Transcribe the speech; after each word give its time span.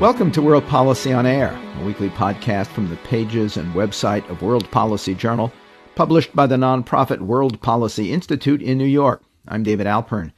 Welcome 0.00 0.32
to 0.32 0.42
World 0.42 0.66
Policy 0.66 1.12
on 1.12 1.26
Air, 1.26 1.56
a 1.78 1.84
weekly 1.84 2.10
podcast 2.10 2.66
from 2.66 2.88
the 2.88 2.96
pages 2.96 3.56
and 3.56 3.72
website 3.72 4.28
of 4.28 4.42
World 4.42 4.68
Policy 4.72 5.14
Journal, 5.14 5.52
published 5.94 6.34
by 6.34 6.48
the 6.48 6.56
nonprofit 6.56 7.20
World 7.20 7.60
Policy 7.60 8.12
Institute 8.12 8.60
in 8.60 8.78
New 8.78 8.84
York. 8.84 9.22
I'm 9.46 9.62
David 9.62 9.86
Alpern. 9.86 10.32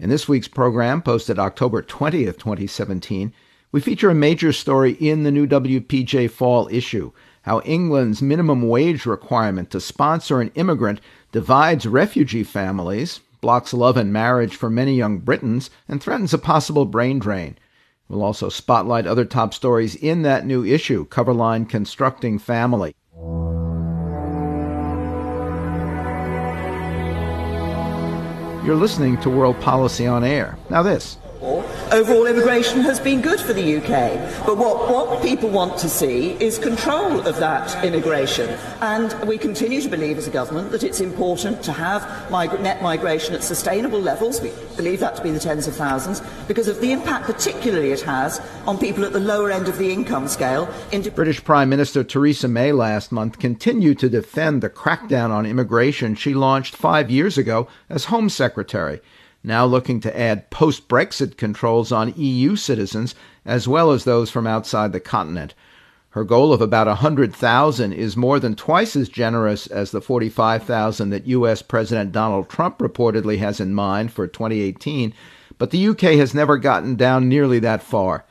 In 0.00 0.10
this 0.10 0.26
week's 0.28 0.48
program, 0.48 1.00
posted 1.00 1.38
October 1.38 1.80
20th, 1.80 2.38
2017, 2.38 3.32
we 3.70 3.80
feature 3.80 4.10
a 4.10 4.16
major 4.16 4.52
story 4.52 4.94
in 4.94 5.22
the 5.22 5.30
new 5.30 5.46
WPJ 5.46 6.28
fall 6.28 6.66
issue 6.72 7.12
how 7.42 7.60
England's 7.60 8.22
minimum 8.22 8.68
wage 8.68 9.06
requirement 9.06 9.70
to 9.70 9.80
sponsor 9.80 10.40
an 10.40 10.50
immigrant 10.54 11.00
divides 11.32 11.86
refugee 11.86 12.44
families, 12.44 13.20
blocks 13.40 13.74
love 13.74 13.96
and 13.96 14.12
marriage 14.12 14.56
for 14.56 14.70
many 14.70 14.94
young 14.94 15.18
Britons, 15.18 15.70
and 15.88 16.02
threatens 16.02 16.32
a 16.32 16.38
possible 16.38 16.84
brain 16.84 17.18
drain. 17.18 17.56
We'll 18.08 18.22
also 18.22 18.48
spotlight 18.48 19.06
other 19.06 19.24
top 19.24 19.54
stories 19.54 19.94
in 19.94 20.22
that 20.22 20.46
new 20.46 20.64
issue, 20.64 21.06
Coverline 21.06 21.68
Constructing 21.68 22.38
Family. 22.38 22.94
You're 28.64 28.76
listening 28.76 29.18
to 29.22 29.30
World 29.30 29.60
Policy 29.60 30.06
on 30.06 30.22
Air. 30.22 30.56
Now, 30.70 30.84
this 30.84 31.16
overall 31.92 32.26
immigration 32.26 32.80
has 32.80 32.98
been 32.98 33.20
good 33.20 33.38
for 33.38 33.52
the 33.52 33.76
UK. 33.76 34.46
But 34.46 34.56
what, 34.56 34.88
what 34.90 35.22
people 35.22 35.50
want 35.50 35.76
to 35.78 35.88
see 35.88 36.32
is 36.42 36.58
control 36.58 37.20
of 37.26 37.36
that 37.36 37.84
immigration. 37.84 38.48
And 38.80 39.12
we 39.28 39.36
continue 39.36 39.80
to 39.82 39.88
believe 39.88 40.16
as 40.16 40.26
a 40.26 40.30
government 40.30 40.70
that 40.70 40.82
it's 40.82 41.00
important 41.00 41.62
to 41.64 41.72
have 41.72 42.30
mig- 42.30 42.60
net 42.60 42.82
migration 42.82 43.34
at 43.34 43.42
sustainable 43.44 44.00
levels. 44.00 44.40
We 44.40 44.52
believe 44.76 45.00
that 45.00 45.16
to 45.16 45.22
be 45.22 45.30
the 45.30 45.38
tens 45.38 45.66
of 45.66 45.76
thousands 45.76 46.22
because 46.48 46.66
of 46.66 46.80
the 46.80 46.92
impact 46.92 47.26
particularly 47.26 47.92
it 47.92 48.00
has 48.02 48.40
on 48.66 48.78
people 48.78 49.04
at 49.04 49.12
the 49.12 49.20
lower 49.20 49.50
end 49.50 49.68
of 49.68 49.76
the 49.76 49.92
income 49.92 50.28
scale. 50.28 50.72
British 51.14 51.44
Prime 51.44 51.68
Minister 51.68 52.02
Theresa 52.02 52.48
May 52.48 52.72
last 52.72 53.12
month 53.12 53.38
continued 53.38 53.98
to 53.98 54.08
defend 54.08 54.62
the 54.62 54.70
crackdown 54.70 55.30
on 55.30 55.44
immigration 55.44 56.14
she 56.14 56.32
launched 56.32 56.74
five 56.74 57.10
years 57.10 57.36
ago 57.36 57.68
as 57.90 58.06
Home 58.06 58.30
Secretary 58.30 59.00
now 59.44 59.64
looking 59.64 60.00
to 60.00 60.18
add 60.18 60.50
post 60.50 60.88
Brexit 60.88 61.36
controls 61.36 61.90
on 61.92 62.14
EU 62.16 62.56
citizens 62.56 63.14
as 63.44 63.66
well 63.66 63.90
as 63.90 64.04
those 64.04 64.30
from 64.30 64.46
outside 64.46 64.92
the 64.92 65.00
continent. 65.00 65.54
Her 66.10 66.24
goal 66.24 66.52
of 66.52 66.60
about 66.60 66.86
100,000 66.86 67.92
is 67.92 68.16
more 68.18 68.38
than 68.38 68.54
twice 68.54 68.94
as 68.96 69.08
generous 69.08 69.66
as 69.66 69.90
the 69.90 70.02
45,000 70.02 71.08
that 71.08 71.26
U.S. 71.26 71.62
President 71.62 72.12
Donald 72.12 72.50
Trump 72.50 72.78
reportedly 72.78 73.38
has 73.38 73.60
in 73.60 73.74
mind 73.74 74.12
for 74.12 74.26
2018, 74.26 75.14
but 75.56 75.70
the 75.70 75.88
UK 75.88 76.00
has 76.00 76.34
never 76.34 76.58
gotten 76.58 76.96
down 76.96 77.30
nearly 77.30 77.58
that 77.60 77.82
far. 77.82 78.26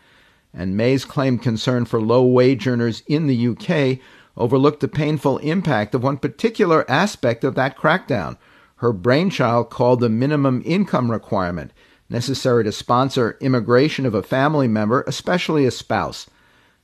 And 0.53 0.77
May's 0.77 1.05
claimed 1.05 1.41
concern 1.41 1.85
for 1.85 1.99
low 1.99 2.23
wage 2.23 2.67
earners 2.67 3.01
in 3.07 3.25
the 3.25 3.47
UK 3.47 3.97
overlooked 4.37 4.81
the 4.81 4.87
painful 4.87 5.39
impact 5.39 5.95
of 5.95 6.03
one 6.03 6.17
particular 6.17 6.89
aspect 6.89 7.43
of 7.43 7.55
that 7.55 7.77
crackdown 7.77 8.37
her 8.81 8.91
brainchild 8.91 9.69
called 9.69 9.99
the 9.99 10.09
minimum 10.09 10.59
income 10.65 11.11
requirement 11.11 11.71
necessary 12.09 12.63
to 12.63 12.71
sponsor 12.71 13.37
immigration 13.39 14.07
of 14.07 14.15
a 14.15 14.23
family 14.23 14.67
member, 14.67 15.03
especially 15.05 15.67
a 15.67 15.71
spouse. 15.71 16.27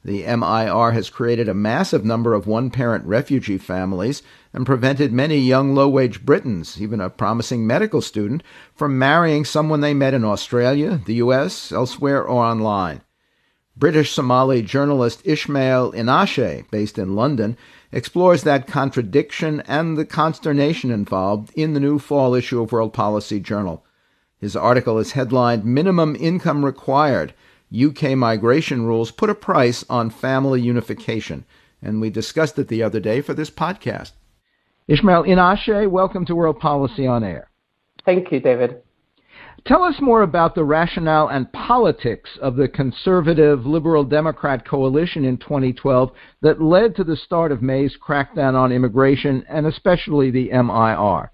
The 0.05 0.23
MIR 0.23 0.91
has 0.91 1.09
created 1.09 1.49
a 1.49 1.55
massive 1.55 2.05
number 2.05 2.35
of 2.35 2.45
one 2.45 2.69
parent 2.69 3.03
refugee 3.05 3.57
families 3.57 4.21
and 4.53 4.63
prevented 4.63 5.11
many 5.11 5.39
young 5.39 5.73
low 5.73 5.89
wage 5.89 6.23
Britons, 6.23 6.79
even 6.79 7.01
a 7.01 7.09
promising 7.09 7.65
medical 7.65 8.01
student, 8.01 8.43
from 8.75 8.99
marrying 8.99 9.43
someone 9.43 9.81
they 9.81 9.95
met 9.95 10.13
in 10.13 10.23
Australia, 10.23 11.01
the 11.03 11.15
US, 11.15 11.71
elsewhere, 11.71 12.21
or 12.21 12.45
online. 12.45 13.01
British 13.79 14.11
Somali 14.11 14.63
journalist 14.63 15.21
Ismail 15.23 15.91
Einashe, 15.91 16.67
based 16.71 16.97
in 16.97 17.15
London, 17.15 17.55
explores 17.91 18.41
that 18.41 18.65
contradiction 18.65 19.61
and 19.67 19.95
the 19.95 20.05
consternation 20.05 20.89
involved 20.89 21.51
in 21.53 21.73
the 21.73 21.79
new 21.79 21.99
fall 21.99 22.33
issue 22.33 22.59
of 22.59 22.71
World 22.71 22.91
Policy 22.91 23.39
Journal. 23.39 23.85
His 24.39 24.55
article 24.55 24.97
is 24.97 25.11
headlined 25.11 25.63
Minimum 25.63 26.15
Income 26.15 26.65
Required 26.65 27.35
UK 27.71 28.17
Migration 28.17 28.83
Rules 28.87 29.11
Put 29.11 29.29
a 29.29 29.35
Price 29.35 29.85
on 29.91 30.09
Family 30.09 30.59
Unification, 30.59 31.45
and 31.79 32.01
we 32.01 32.09
discussed 32.09 32.57
it 32.57 32.69
the 32.69 32.81
other 32.81 32.99
day 32.99 33.21
for 33.21 33.35
this 33.35 33.51
podcast. 33.51 34.13
Ismail 34.87 35.25
Einashe, 35.25 35.87
welcome 35.87 36.25
to 36.25 36.35
World 36.35 36.59
Policy 36.59 37.05
on 37.05 37.23
Air. 37.23 37.51
Thank 38.05 38.31
you, 38.31 38.39
David. 38.39 38.81
Tell 39.67 39.83
us 39.83 39.95
more 39.99 40.21
about 40.21 40.55
the 40.55 40.63
rationale 40.63 41.27
and 41.27 41.51
politics 41.51 42.29
of 42.41 42.55
the 42.55 42.69
conservative 42.69 43.65
Liberal 43.65 44.05
Democrat 44.05 44.65
coalition 44.65 45.25
in 45.25 45.35
2012 45.35 46.09
that 46.41 46.61
led 46.61 46.95
to 46.95 47.03
the 47.03 47.17
start 47.17 47.51
of 47.51 47.61
May's 47.61 47.93
crackdown 47.97 48.55
on 48.55 48.71
immigration 48.71 49.43
and 49.49 49.67
especially 49.67 50.31
the 50.31 50.49
MIR. 50.51 51.33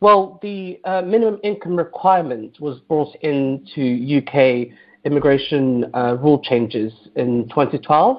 Well, 0.00 0.40
the 0.42 0.80
uh, 0.84 1.02
minimum 1.02 1.38
income 1.44 1.76
requirement 1.76 2.60
was 2.60 2.80
brought 2.80 3.14
into 3.22 4.18
UK 4.18 4.76
immigration 5.04 5.92
uh, 5.94 6.16
rule 6.20 6.40
changes 6.42 6.92
in 7.14 7.48
2012. 7.50 8.16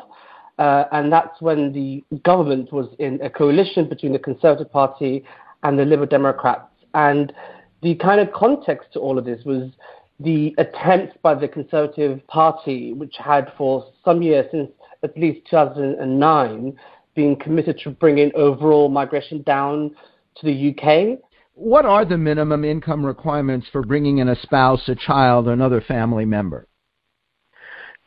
Uh, 0.60 0.86
and 0.94 1.12
that's 1.12 1.42
when 1.42 1.74
the 1.74 2.06
government 2.24 2.72
was 2.72 2.88
in 3.00 3.20
a 3.22 3.30
coalition 3.30 3.90
between 3.90 4.14
the 4.14 4.20
Conservative 4.20 4.72
Party 4.72 5.26
and 5.64 5.78
the 5.78 5.84
Liberal 5.84 6.08
Democrats. 6.08 6.70
And 6.94 7.34
the 7.82 7.96
kind 7.96 8.20
of 8.20 8.32
context 8.34 8.94
to 8.94 9.00
all 9.00 9.18
of 9.18 9.26
this 9.26 9.44
was 9.46 9.72
the 10.20 10.54
attempts 10.58 11.18
by 11.22 11.34
the 11.34 11.48
Conservative 11.48 12.26
Party, 12.28 12.94
which 12.94 13.16
had 13.18 13.52
for 13.58 13.86
some 14.04 14.22
years, 14.22 14.46
since 14.52 14.70
at 15.04 15.18
least 15.18 15.48
2009, 15.50 16.78
been 17.16 17.36
committed 17.38 17.80
to 17.84 17.92
bringing 17.92 18.32
overall 18.36 18.90
migration 18.90 19.42
down 19.44 19.96
to 20.36 20.46
the 20.46 20.76
UK. 20.76 21.20
What 21.54 21.86
are 21.86 22.06
the 22.06 22.18
minimum 22.18 22.64
income 22.64 23.06
requirements 23.06 23.68
for 23.72 23.82
bringing 23.82 24.20
in 24.20 24.30
a 24.30 24.36
spouse, 24.42 24.88
a 24.88 24.96
child, 24.96 25.48
or 25.48 25.54
another 25.54 25.82
family 25.82 26.26
member? 26.26 26.68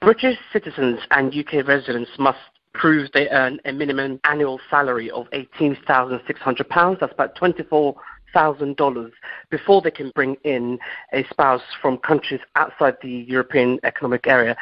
British 0.00 0.37
citizens 0.53 0.99
and 1.11 1.32
UK 1.34 1.66
residents 1.66 2.11
must 2.19 2.38
prove 2.75 3.11
they 3.12 3.28
earn 3.28 3.61
a 3.66 3.72
minimum 3.72 4.19
annual 4.25 4.59
salary 4.71 5.11
of 5.11 5.27
£18,600. 5.31 7.00
That's 7.00 7.12
about 7.12 7.37
24 7.37 7.94
thousand 8.32 8.76
dollars 8.76 9.12
before 9.50 9.81
they 9.82 9.91
can 9.91 10.10
bring 10.15 10.37
in 10.44 10.78
a 11.12 11.25
spouse 11.31 11.62
from 11.81 11.98
countries 11.98 12.41
outside 12.56 12.97
the 13.03 13.10
European 13.10 13.78
Economic 13.84 14.26
Area. 14.26 14.56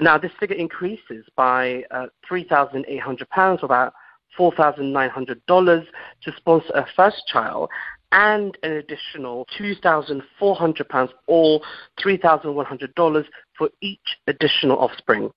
Now, 0.00 0.18
this 0.18 0.32
figure 0.38 0.56
increases 0.56 1.24
by 1.36 1.84
uh, 1.90 2.06
three 2.26 2.44
thousand 2.44 2.84
eight 2.88 3.00
hundred 3.00 3.28
pounds, 3.30 3.60
or 3.62 3.66
about 3.66 3.94
four 4.36 4.52
thousand 4.52 4.92
nine 4.92 5.10
hundred 5.10 5.44
dollars, 5.46 5.86
to 6.24 6.32
sponsor 6.36 6.72
a 6.74 6.86
first 6.96 7.22
child. 7.26 7.70
And 8.14 8.58
an 8.62 8.72
additional 8.72 9.46
£2,400 9.58 11.08
or 11.28 11.60
$3,100 11.98 13.24
for 13.56 13.70
each 13.80 14.18
additional 14.26 14.76
offspring. 14.76 15.30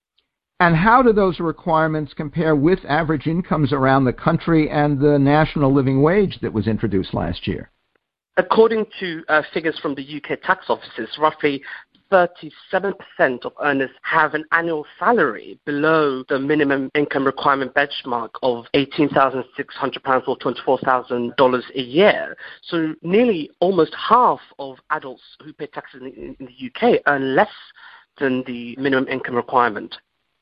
And 0.60 0.76
how 0.76 1.02
do 1.02 1.12
those 1.12 1.40
requirements 1.40 2.14
compare 2.14 2.56
with 2.56 2.80
average 2.88 3.28
incomes 3.28 3.74
around 3.74 4.06
the 4.06 4.14
country 4.14 4.70
and 4.70 5.00
the 5.00 5.20
national 5.20 5.74
living 5.74 6.02
wage 6.02 6.40
that 6.42 6.54
was 6.54 6.68
introduced 6.68 7.14
last 7.14 7.46
year? 7.46 7.72
According 8.38 8.88
to 9.00 9.24
uh, 9.30 9.44
figures 9.54 9.80
from 9.80 9.96
the 9.96 10.04
UK 10.18 10.42
tax 10.42 10.66
offices, 10.68 11.10
roughly 11.18 11.64
37% 12.12 12.94
of 13.46 13.54
earners 13.62 13.90
have 14.04 14.34
an 14.34 14.44
annual 14.52 14.86
salary 15.00 15.58
below 15.66 16.24
the 16.30 16.38
minimum 16.38 16.92
income 16.96 17.26
requirement 17.26 17.74
benchmark 17.74 18.30
of 18.44 18.66
£18,600 18.76 20.28
or 20.28 20.38
$24,000 20.38 21.64
a 21.76 21.82
year. 21.82 22.38
So 22.62 22.94
nearly 23.02 23.50
almost 23.60 23.96
half 23.96 24.40
of 24.60 24.78
adults 24.92 25.24
who 25.44 25.54
pay 25.54 25.68
taxes 25.68 26.02
in, 26.02 26.36
in 26.40 26.46
the 26.46 26.70
UK 26.70 27.02
earn 27.08 27.36
less 27.36 27.48
than 28.20 28.44
the 28.46 28.76
minimum 28.78 29.08
income 29.08 29.36
requirement. 29.36 29.96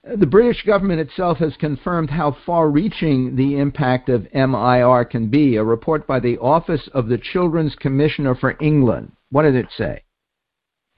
The 0.06 0.28
British 0.28 0.64
government 0.64 1.00
itself 1.00 1.38
has 1.38 1.56
confirmed 1.56 2.10
how 2.10 2.36
far 2.46 2.70
reaching 2.70 3.38
the 3.38 3.58
impact 3.58 4.10
of 4.10 4.28
MIR 4.34 5.06
can 5.06 5.30
be. 5.30 5.56
A 5.56 5.64
report 5.64 6.06
by 6.06 6.20
the 6.20 6.38
Office 6.40 6.90
of 6.94 7.08
the 7.08 7.18
Children's 7.18 7.74
Commissioner 7.76 8.36
for 8.36 8.58
England. 8.60 9.14
What 9.32 9.44
did 9.44 9.56
it 9.56 9.70
say? 9.78 10.04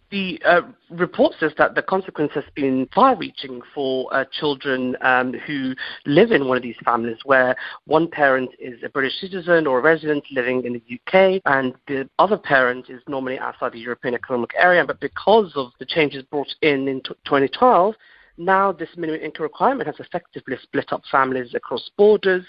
The 0.09 0.41
uh, 0.43 0.61
report 0.89 1.33
says 1.39 1.51
that 1.59 1.75
the 1.75 1.83
consequence 1.83 2.31
has 2.33 2.45
been 2.55 2.87
far 2.95 3.15
reaching 3.15 3.61
for 3.75 4.11
uh, 4.11 4.25
children 4.31 4.95
um, 5.01 5.33
who 5.33 5.75
live 6.07 6.31
in 6.31 6.47
one 6.47 6.57
of 6.57 6.63
these 6.63 6.75
families 6.83 7.17
where 7.25 7.55
one 7.85 8.09
parent 8.09 8.49
is 8.57 8.81
a 8.83 8.89
British 8.89 9.19
citizen 9.19 9.67
or 9.67 9.79
a 9.79 9.81
resident 9.83 10.23
living 10.31 10.63
in 10.63 10.73
the 10.73 10.95
UK 10.95 11.41
and 11.45 11.75
the 11.87 12.09
other 12.17 12.37
parent 12.37 12.89
is 12.89 13.01
normally 13.07 13.37
outside 13.37 13.73
the 13.73 13.79
European 13.79 14.15
Economic 14.15 14.51
Area. 14.57 14.83
But 14.83 14.99
because 14.99 15.51
of 15.55 15.71
the 15.79 15.85
changes 15.85 16.23
brought 16.23 16.53
in 16.61 16.87
in 16.87 17.01
t- 17.01 17.13
2012, 17.25 17.93
now 18.37 18.71
this 18.71 18.89
minimum 18.97 19.21
income 19.21 19.43
requirement 19.43 19.87
has 19.87 19.99
effectively 19.99 20.57
split 20.61 20.91
up 20.91 21.01
families 21.11 21.53
across 21.53 21.89
borders 21.97 22.45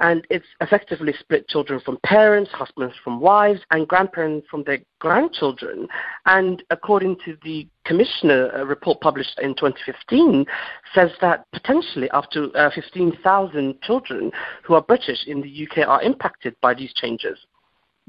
and 0.00 0.26
it's 0.30 0.46
effectively 0.62 1.12
split 1.20 1.46
children 1.48 1.78
from 1.78 1.98
parents, 2.04 2.50
husbands 2.52 2.94
from 3.04 3.20
wives, 3.20 3.60
and 3.70 3.86
grandparents 3.86 4.46
from 4.50 4.64
their 4.64 4.78
grandchildren. 4.98 5.86
And 6.24 6.62
according 6.70 7.16
to 7.26 7.36
the 7.44 7.68
commissioner 7.84 8.64
report 8.64 9.00
published 9.00 9.38
in 9.42 9.54
2015 9.54 10.46
says 10.94 11.10
that 11.20 11.44
potentially 11.52 12.10
up 12.10 12.30
to 12.30 12.50
uh, 12.52 12.70
15,000 12.74 13.80
children 13.82 14.32
who 14.64 14.74
are 14.74 14.82
British 14.82 15.26
in 15.26 15.42
the 15.42 15.68
UK 15.68 15.86
are 15.86 16.02
impacted 16.02 16.56
by 16.62 16.72
these 16.72 16.92
changes. 16.94 17.38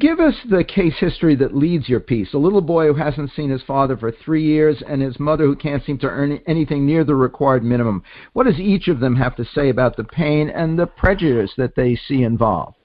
Give 0.01 0.19
us 0.19 0.33
the 0.50 0.63
case 0.63 0.95
history 0.98 1.36
that 1.36 1.56
leads 1.56 1.88
your 1.88 2.00
piece. 2.00 2.33
A 2.33 2.38
little 2.39 2.62
boy 2.62 2.88
who 2.88 2.95
hasn't 2.95 3.33
seen 3.36 3.51
his 3.51 3.62
father 3.62 3.95
for 3.95 4.12
three 4.12 4.44
years 4.44 4.81
and 4.81 5.00
his 5.00 5.19
mother 5.19 5.45
who 5.45 5.56
can't 5.56 5.86
seem 5.86 6.00
to 6.00 6.07
earn 6.07 6.39
anything 6.48 6.88
near 6.88 7.03
the 7.03 7.13
required 7.13 7.63
minimum. 7.63 8.01
What 8.33 8.48
does 8.48 8.59
each 8.59 8.88
of 8.88 9.00
them 9.00 9.15
have 9.18 9.36
to 9.36 9.45
say 9.45 9.69
about 9.69 9.98
the 9.98 10.03
pain 10.03 10.50
and 10.50 10.80
the 10.80 10.88
prejudice 10.88 11.51
that 11.57 11.75
they 11.75 11.95
see 11.95 12.24
involved? 12.24 12.81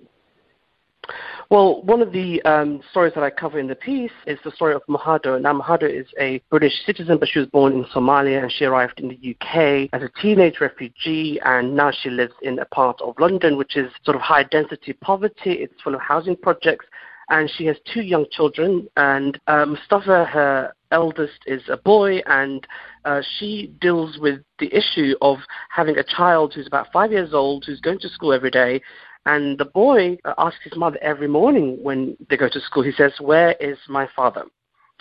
Well, 1.48 1.82
one 1.82 2.02
of 2.02 2.10
the 2.10 2.42
um, 2.42 2.80
stories 2.90 3.12
that 3.14 3.22
I 3.22 3.30
cover 3.30 3.60
in 3.60 3.68
the 3.68 3.76
piece 3.76 4.10
is 4.26 4.38
the 4.44 4.50
story 4.50 4.74
of 4.74 4.82
Mahado. 4.88 5.40
Now, 5.40 5.52
Mahado 5.52 5.88
is 5.88 6.06
a 6.18 6.42
British 6.50 6.72
citizen, 6.84 7.18
but 7.18 7.28
she 7.28 7.38
was 7.38 7.48
born 7.48 7.72
in 7.72 7.84
Somalia 7.84 8.42
and 8.42 8.50
she 8.50 8.64
arrived 8.64 8.98
in 8.98 9.08
the 9.08 9.30
UK 9.34 9.88
as 9.92 10.02
a 10.02 10.10
teenage 10.20 10.60
refugee, 10.60 11.38
and 11.44 11.76
now 11.76 11.92
she 11.92 12.10
lives 12.10 12.34
in 12.42 12.58
a 12.58 12.64
part 12.66 13.00
of 13.00 13.14
London 13.20 13.56
which 13.56 13.76
is 13.76 13.90
sort 14.04 14.16
of 14.16 14.22
high 14.22 14.42
density 14.42 14.92
poverty. 14.92 15.52
It's 15.52 15.80
full 15.82 15.94
of 15.94 16.00
housing 16.00 16.36
projects, 16.36 16.86
and 17.28 17.50
she 17.56 17.66
has 17.66 17.76
two 17.92 18.02
young 18.02 18.26
children. 18.30 18.88
And 18.96 19.40
uh, 19.46 19.66
Mustafa, 19.66 20.24
her 20.24 20.74
eldest, 20.90 21.38
is 21.46 21.62
a 21.68 21.76
boy, 21.76 22.22
and 22.26 22.66
uh, 23.04 23.22
she 23.38 23.72
deals 23.80 24.18
with 24.18 24.40
the 24.58 24.74
issue 24.74 25.14
of 25.20 25.38
having 25.70 25.96
a 25.98 26.04
child 26.04 26.54
who's 26.54 26.66
about 26.66 26.88
five 26.92 27.12
years 27.12 27.32
old, 27.32 27.64
who's 27.64 27.80
going 27.80 28.00
to 28.00 28.08
school 28.08 28.32
every 28.32 28.50
day, 28.50 28.80
and 29.26 29.58
the 29.58 29.64
boy 29.64 30.16
uh, 30.24 30.34
asks 30.38 30.62
his 30.62 30.76
mother 30.76 30.98
every 31.02 31.28
morning 31.28 31.78
when 31.82 32.16
they 32.30 32.36
go 32.36 32.48
to 32.48 32.60
school, 32.60 32.82
he 32.82 32.92
says, 32.92 33.12
Where 33.20 33.52
is 33.60 33.76
my 33.88 34.08
father? 34.14 34.44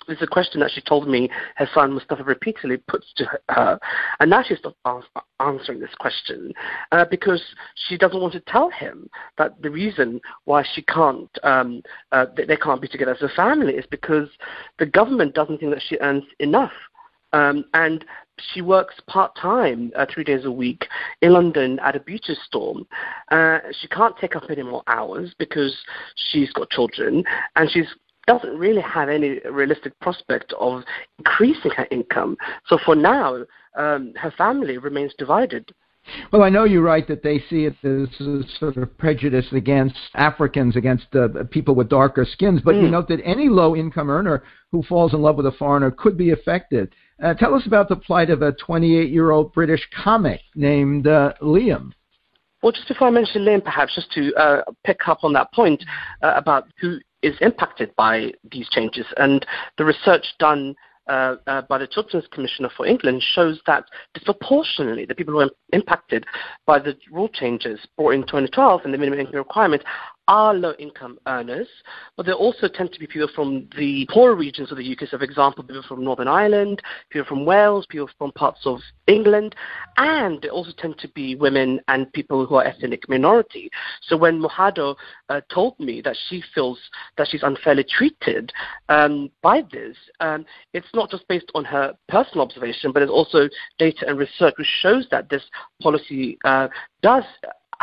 This 0.07 0.17
is 0.17 0.23
a 0.23 0.27
question 0.27 0.59
that 0.59 0.71
she 0.71 0.81
told 0.81 1.07
me 1.07 1.29
her 1.55 1.67
son 1.73 1.93
Mustafa 1.93 2.23
repeatedly 2.23 2.77
puts 2.77 3.07
to 3.15 3.25
her. 3.49 3.79
And 4.19 4.29
now 4.29 4.43
she's 4.43 4.59
not 4.85 5.05
answering 5.39 5.79
this 5.79 5.95
question 5.99 6.53
uh, 6.91 7.05
because 7.09 7.41
she 7.87 7.97
doesn't 7.97 8.19
want 8.19 8.33
to 8.33 8.41
tell 8.41 8.69
him 8.69 9.09
that 9.37 9.61
the 9.61 9.69
reason 9.69 10.19
why 10.43 10.63
she 10.73 10.81
can't, 10.81 11.29
um, 11.43 11.81
uh, 12.11 12.25
they 12.35 12.57
can't 12.57 12.81
be 12.81 12.87
together 12.87 13.15
as 13.15 13.21
a 13.21 13.29
family 13.29 13.73
is 13.73 13.85
because 13.89 14.27
the 14.79 14.85
government 14.85 15.33
doesn't 15.33 15.59
think 15.59 15.73
that 15.73 15.83
she 15.87 15.97
earns 16.01 16.23
enough. 16.39 16.73
Um, 17.33 17.65
and 17.73 18.05
she 18.53 18.61
works 18.61 18.95
part 19.07 19.35
time, 19.35 19.91
uh, 19.95 20.05
three 20.13 20.23
days 20.23 20.45
a 20.45 20.51
week, 20.51 20.87
in 21.21 21.33
London 21.33 21.79
at 21.79 21.95
a 21.95 21.99
beauty 21.99 22.35
store. 22.45 22.75
Uh, 23.31 23.59
she 23.79 23.87
can't 23.87 24.15
take 24.17 24.35
up 24.35 24.43
any 24.49 24.63
more 24.63 24.83
hours 24.87 25.33
because 25.37 25.75
she's 26.31 26.51
got 26.53 26.69
children, 26.69 27.23
and 27.55 27.69
she 27.71 27.83
doesn't 28.27 28.57
really 28.57 28.81
have 28.81 29.09
any 29.09 29.39
realistic 29.51 29.97
prospect 29.99 30.53
of 30.59 30.83
increasing 31.19 31.71
her 31.71 31.87
income. 31.91 32.35
So 32.67 32.77
for 32.83 32.95
now, 32.95 33.45
um, 33.77 34.13
her 34.15 34.31
family 34.37 34.77
remains 34.77 35.13
divided. 35.17 35.71
Well, 36.31 36.43
I 36.43 36.49
know 36.49 36.65
you 36.65 36.81
write 36.81 37.07
that 37.07 37.23
they 37.23 37.39
see 37.49 37.65
it 37.65 37.75
as 37.83 38.27
a 38.27 38.43
sort 38.59 38.77
of 38.77 38.97
prejudice 38.97 39.47
against 39.51 39.97
Africans, 40.13 40.75
against 40.75 41.07
uh, 41.15 41.29
people 41.49 41.73
with 41.73 41.89
darker 41.89 42.25
skins, 42.25 42.61
but 42.63 42.75
mm. 42.75 42.83
you 42.83 42.89
note 42.89 43.07
that 43.07 43.21
any 43.23 43.49
low 43.49 43.75
income 43.75 44.09
earner 44.09 44.43
who 44.71 44.83
falls 44.83 45.13
in 45.13 45.21
love 45.21 45.35
with 45.35 45.47
a 45.47 45.51
foreigner 45.53 45.91
could 45.91 46.17
be 46.17 46.31
affected. 46.31 46.93
Uh, 47.21 47.33
tell 47.33 47.55
us 47.55 47.65
about 47.65 47.87
the 47.87 47.95
plight 47.95 48.29
of 48.29 48.41
a 48.41 48.51
28 48.53 49.09
year 49.09 49.31
old 49.31 49.53
British 49.53 49.87
comic 50.03 50.41
named 50.55 51.07
uh, 51.07 51.33
Liam. 51.41 51.91
Well, 52.61 52.71
just 52.71 52.87
before 52.87 53.07
I 53.07 53.11
mention 53.11 53.43
Liam, 53.43 53.63
perhaps 53.63 53.95
just 53.95 54.11
to 54.13 54.33
uh, 54.35 54.61
pick 54.83 55.07
up 55.07 55.23
on 55.23 55.33
that 55.33 55.51
point 55.53 55.83
uh, 56.21 56.33
about 56.35 56.67
who 56.81 56.97
is 57.21 57.35
impacted 57.41 57.95
by 57.95 58.31
these 58.51 58.67
changes, 58.69 59.05
and 59.17 59.45
the 59.77 59.85
research 59.85 60.25
done 60.39 60.75
uh, 61.07 61.35
uh, 61.45 61.61
by 61.69 61.77
the 61.77 61.87
Children's 61.87 62.25
Commissioner 62.31 62.69
for 62.75 62.85
England 62.87 63.23
shows 63.33 63.61
that 63.67 63.85
disproportionately 64.15 65.05
the 65.05 65.13
people 65.13 65.35
who 65.35 65.41
are 65.41 65.51
impacted 65.71 66.25
by 66.65 66.79
the 66.79 66.97
rule 67.11 67.29
changes 67.29 67.79
brought 67.95 68.15
in 68.15 68.21
2012 68.21 68.81
and 68.83 68.93
the 68.93 68.97
minimum 68.97 69.19
income 69.19 69.35
requirement 69.35 69.83
are 70.27 70.53
low 70.53 70.73
income 70.79 71.19
earners, 71.27 71.67
but 72.17 72.25
they 72.25 72.31
also 72.31 72.67
tend 72.67 72.91
to 72.91 72.99
be 72.99 73.07
people 73.07 73.29
from 73.33 73.67
the 73.77 74.07
poorer 74.11 74.35
regions 74.35 74.71
of 74.71 74.77
the 74.77 74.91
UK. 74.91 75.07
So, 75.09 75.17
for 75.17 75.23
example, 75.23 75.63
people 75.63 75.83
from 75.87 76.03
Northern 76.03 76.27
Ireland, 76.27 76.81
people 77.09 77.27
from 77.27 77.45
Wales, 77.45 77.85
people 77.89 78.09
from 78.17 78.31
parts 78.31 78.61
of 78.65 78.79
England, 79.07 79.55
and 79.97 80.41
they 80.41 80.49
also 80.49 80.71
tend 80.77 80.97
to 80.99 81.07
be 81.09 81.35
women 81.35 81.79
and 81.87 82.11
people 82.13 82.45
who 82.45 82.55
are 82.55 82.63
ethnic 82.65 83.07
minority. 83.07 83.69
So, 84.01 84.17
when 84.17 84.41
Mohado 84.41 84.95
uh, 85.29 85.41
told 85.53 85.79
me 85.79 86.01
that 86.01 86.17
she 86.29 86.43
feels 86.53 86.79
that 87.17 87.27
she's 87.29 87.43
unfairly 87.43 87.83
treated 87.83 88.51
um, 88.89 89.29
by 89.41 89.63
this, 89.71 89.95
um, 90.19 90.45
it's 90.73 90.87
not 90.93 91.09
just 91.09 91.27
based 91.27 91.51
on 91.53 91.65
her 91.65 91.93
personal 92.09 92.45
observation, 92.45 92.91
but 92.91 93.03
it's 93.03 93.11
also 93.11 93.49
data 93.77 94.05
and 94.07 94.17
research 94.17 94.55
which 94.57 94.67
shows 94.81 95.05
that 95.11 95.29
this 95.29 95.43
policy 95.81 96.37
uh, 96.45 96.67
does 97.01 97.23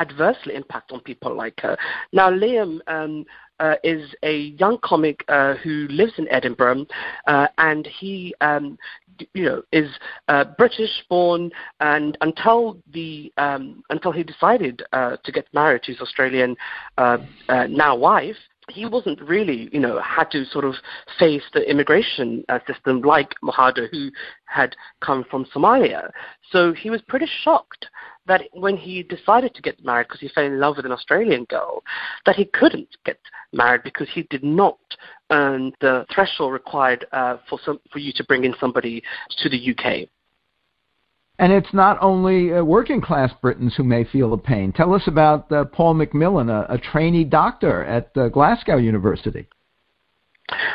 adversely 0.03 0.55
impact 0.55 0.93
on 0.93 1.01
people 1.01 1.33
like 1.35 1.59
her. 1.61 1.77
Now, 2.13 2.29
Liam 2.31 2.81
um, 2.89 3.25
uh, 3.61 3.77
is 3.85 4.03
a 4.23 4.37
young 4.63 4.77
comic 4.83 5.25
uh, 5.29 5.55
who 5.63 5.87
lives 5.89 6.15
in 6.19 6.27
Edinburgh, 6.29 6.87
uh, 7.27 7.47
and 7.59 7.87
he, 8.01 8.35
um, 8.41 8.77
you 9.35 9.45
know, 9.45 9.63
is 9.73 9.89
uh, 10.29 10.45
British 10.59 10.95
born, 11.09 11.51
and 11.81 12.19
until 12.21 12.79
the 12.93 13.33
um, 13.39 13.83
until 13.91 14.13
he 14.13 14.23
decided 14.23 14.83
uh, 14.93 15.17
to 15.25 15.31
get 15.33 15.47
married 15.55 15.83
to 15.85 15.93
his 15.93 16.01
Australian 16.01 16.57
uh, 16.99 17.19
now 17.69 17.95
wife, 17.95 18.37
he 18.71 18.87
wasn't 18.87 19.21
really, 19.23 19.69
you 19.73 19.81
know, 19.81 20.01
had 20.01 20.31
to 20.31 20.45
sort 20.45 20.65
of 20.65 20.75
face 21.19 21.43
the 21.53 21.69
immigration 21.69 22.45
uh, 22.49 22.59
system 22.67 23.01
like 23.03 23.35
Mohado, 23.43 23.89
who 23.91 24.11
had 24.47 24.77
come 25.01 25.25
from 25.31 25.45
Somalia. 25.55 26.11
So 26.51 26.73
he 26.73 26.91
was 26.91 27.03
pretty 27.03 27.29
shocked 27.43 27.87
that 28.27 28.43
when 28.53 28.77
he 28.77 29.03
decided 29.03 29.55
to 29.55 29.63
get 29.63 29.85
married 29.85 30.07
because 30.09 30.21
he 30.21 30.29
fell 30.29 30.45
in 30.45 30.61
love 30.61 30.77
with 30.77 30.87
an 30.87 30.93
Australian 30.93 31.45
girl, 31.45 31.83
that 32.27 32.37
he 32.37 32.45
couldn't 32.45 32.89
get 33.05 33.19
married 33.53 33.83
because 33.83 34.09
he 34.13 34.23
did 34.25 34.45
not 34.45 34.79
earn 35.31 35.73
the 35.81 36.07
threshold 36.15 36.53
required 36.53 37.07
uh, 37.13 37.39
for 37.49 37.59
some, 37.65 37.81
for 37.91 37.99
you 37.99 38.13
to 38.15 38.25
bring 38.25 38.45
in 38.45 38.55
somebody 38.61 39.03
to 39.39 39.49
the 39.49 39.71
UK. 39.71 40.09
And 41.39 41.53
it's 41.53 41.73
not 41.73 41.99
only 42.01 42.53
uh, 42.53 42.63
working 42.63 43.01
class 43.01 43.33
Britons 43.41 43.75
who 43.77 43.83
may 43.83 44.05
feel 44.05 44.31
the 44.31 44.37
pain. 44.37 44.73
Tell 44.73 44.95
us 44.95 45.03
about 45.07 45.51
uh, 45.51 45.65
Paul 45.65 45.95
McMillan, 45.95 46.51
a, 46.51 46.75
a, 46.75 46.79
trainee 46.79 47.25
doctor 47.25 47.85
at 47.85 48.11
uh, 48.17 48.29
Glasgow 48.29 48.77
University. 48.77 49.49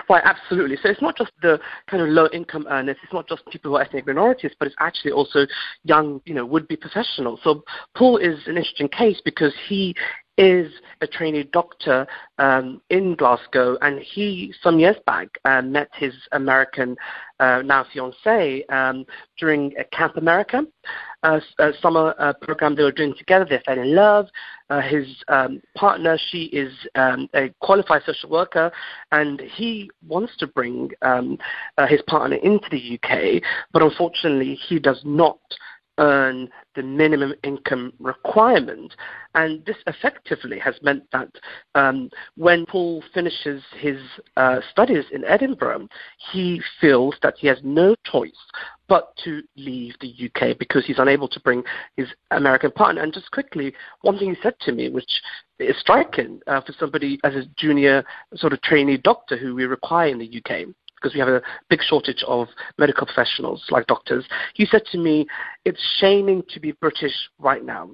Right, 0.10 0.24
absolutely. 0.24 0.78
So 0.82 0.90
it's 0.90 1.02
not 1.02 1.18
just 1.18 1.32
the 1.42 1.60
kind 1.90 2.02
of 2.02 2.10
low 2.10 2.28
income 2.34 2.68
earners, 2.70 2.98
it's 3.04 3.14
not 3.14 3.28
just 3.28 3.46
people 3.48 3.72
who 3.72 3.78
are 3.78 3.82
ethnic 3.82 4.08
minorities, 4.08 4.52
but 4.60 4.68
it's 4.68 4.76
actually 4.80 5.12
also 5.12 5.46
young, 5.84 6.22
you 6.26 6.34
know, 6.34 6.46
would 6.46 6.68
be 6.68 6.76
professionals. 6.76 7.40
So 7.44 7.64
Paul 7.96 8.18
is 8.18 8.40
an 8.48 8.58
interesting 8.58 8.90
case 8.90 9.22
because 9.24 9.54
he 9.68 9.96
is 10.38 10.72
a 11.02 11.08
trainee 11.08 11.44
doctor 11.52 12.08
um, 12.38 12.82
in 12.90 13.16
Glasgow, 13.16 13.78
and 13.82 14.00
he, 14.00 14.54
some 14.62 14.80
years 14.80 14.96
back, 15.06 15.28
uh, 15.46 15.62
met 15.62 15.90
his 15.94 16.14
American 16.32 16.96
uh, 17.40 17.62
now 17.64 17.86
fiancee 17.94 18.66
um, 18.70 19.06
during 19.38 19.74
a 19.78 19.84
Camp 19.86 20.18
America 20.18 20.64
uh, 21.24 21.40
uh, 21.60 21.72
summer 21.82 22.16
uh, 22.20 22.34
program 22.42 22.76
they 22.76 22.84
were 22.84 22.92
doing 22.92 23.14
together. 23.18 23.46
They 23.50 23.62
fell 23.66 23.80
in 23.80 23.96
love. 23.96 24.28
Uh, 24.70 24.82
his 24.82 25.08
um, 25.28 25.62
partner, 25.76 26.18
she 26.30 26.46
is 26.46 26.74
um, 26.96 27.30
a 27.34 27.50
qualified 27.62 28.04
social 28.06 28.30
worker, 28.30 28.72
and 29.12 29.40
he 29.40 29.90
wants 30.08 30.36
to 30.38 30.48
bring 30.48 30.92
um, 31.02 31.38
uh, 31.78 31.88
his 31.88 32.02
partner 32.04 32.38
into 32.38 32.68
the 32.70 33.00
UK, 33.02 33.42
but 33.72 33.82
unfortunately, 33.82 34.56
he 34.68 34.80
does 34.80 35.02
not 35.06 35.40
earn 35.98 36.50
the 36.76 36.84
minimum 36.84 37.34
income 37.44 37.94
requirement. 38.00 38.94
And 39.36 39.66
this 39.66 39.78
effectively 39.88 40.60
has 40.60 40.76
meant 40.82 41.04
that 41.12 41.30
um, 41.76 42.10
when 42.36 42.66
Paul 42.66 43.04
finishes 43.14 43.64
his 43.80 43.98
uh, 44.36 44.60
studies 44.72 45.06
in 45.12 45.24
Edinburgh, 45.26 45.88
he 46.32 46.62
feels 46.80 47.16
that 47.22 47.36
he 47.38 47.48
has 47.48 47.58
no 47.64 47.96
choice 48.04 48.32
but 48.88 49.14
to 49.24 49.42
leave 49.58 49.96
the 50.00 50.14
UK 50.26 50.58
because 50.58 50.86
he's 50.86 51.00
unable 51.00 51.28
to 51.28 51.40
bring 51.42 51.64
his 51.98 52.08
American 52.32 52.72
partner. 52.72 53.02
And 53.02 53.14
just 53.14 53.32
quickly, 53.32 53.74
one 54.02 54.18
thing 54.18 54.30
he 54.30 54.42
said 54.42 54.56
to 54.62 54.72
me, 54.72 54.90
which 54.90 55.22
is 55.60 55.78
striking 55.80 56.40
uh, 56.48 56.62
for 56.62 56.74
somebody 56.80 57.20
as 57.24 57.36
a 57.36 57.44
junior 57.58 58.04
sort 58.36 58.54
of 58.54 58.62
trainee 58.62 58.98
doctor 58.98 59.38
who 59.38 59.56
we 59.56 59.66
require 59.66 60.08
in 60.08 60.20
the 60.20 60.42
UK, 60.44 60.68
because 61.00 61.14
we 61.14 61.20
have 61.20 61.30
a 61.30 61.42
big 61.70 61.82
shortage 61.82 62.24
of 62.28 62.48
medical 62.78 63.06
professionals 63.06 63.64
like 63.70 63.88
doctors. 63.88 64.26
He 64.54 64.66
said 64.66 64.84
to 64.92 64.98
me, 64.98 65.28
It's 65.66 65.82
shaming 66.00 66.44
to 66.50 66.60
be 66.60 66.72
British 66.74 67.14
right 67.40 67.64
now. 67.64 67.92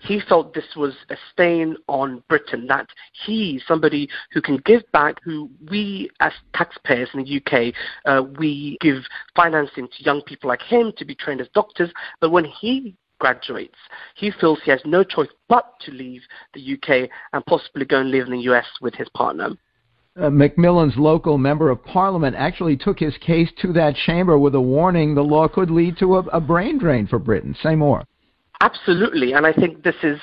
He 0.00 0.20
felt 0.28 0.54
this 0.54 0.76
was 0.76 0.94
a 1.10 1.16
stain 1.32 1.76
on 1.88 2.22
Britain, 2.28 2.66
that 2.68 2.88
he, 3.26 3.60
somebody 3.66 4.08
who 4.32 4.40
can 4.40 4.56
give 4.64 4.82
back, 4.92 5.16
who 5.22 5.50
we 5.70 6.10
as 6.20 6.32
taxpayers 6.54 7.10
in 7.12 7.22
the 7.22 7.36
UK, 7.36 7.74
uh, 8.06 8.22
we 8.38 8.78
give 8.80 9.02
financing 9.36 9.86
to 9.86 10.04
young 10.04 10.22
people 10.22 10.48
like 10.48 10.62
him 10.62 10.92
to 10.96 11.04
be 11.04 11.14
trained 11.14 11.42
as 11.42 11.48
doctors, 11.54 11.90
but 12.20 12.30
when 12.30 12.44
he 12.44 12.96
graduates. 13.18 13.74
He 14.14 14.30
feels 14.30 14.60
he 14.64 14.70
has 14.70 14.80
no 14.84 15.02
choice 15.02 15.28
but 15.48 15.74
to 15.80 15.90
leave 15.90 16.22
the 16.54 16.74
UK 16.74 17.10
and 17.32 17.44
possibly 17.46 17.84
go 17.84 18.00
and 18.00 18.10
live 18.10 18.26
in 18.26 18.32
the 18.32 18.50
US 18.52 18.66
with 18.80 18.94
his 18.94 19.08
partner. 19.10 19.50
Uh, 20.20 20.30
Macmillan's 20.30 20.96
local 20.96 21.38
member 21.38 21.70
of 21.70 21.84
parliament 21.84 22.34
actually 22.36 22.76
took 22.76 22.98
his 22.98 23.16
case 23.18 23.50
to 23.62 23.72
that 23.72 23.94
chamber 23.94 24.36
with 24.36 24.54
a 24.56 24.60
warning 24.60 25.14
the 25.14 25.22
law 25.22 25.46
could 25.46 25.70
lead 25.70 25.96
to 25.98 26.16
a, 26.16 26.20
a 26.32 26.40
brain 26.40 26.76
drain 26.76 27.06
for 27.06 27.20
Britain. 27.20 27.54
Say 27.62 27.76
more. 27.76 28.02
Absolutely, 28.60 29.34
and 29.34 29.46
I 29.46 29.52
think 29.52 29.84
this 29.84 29.94
is 30.02 30.18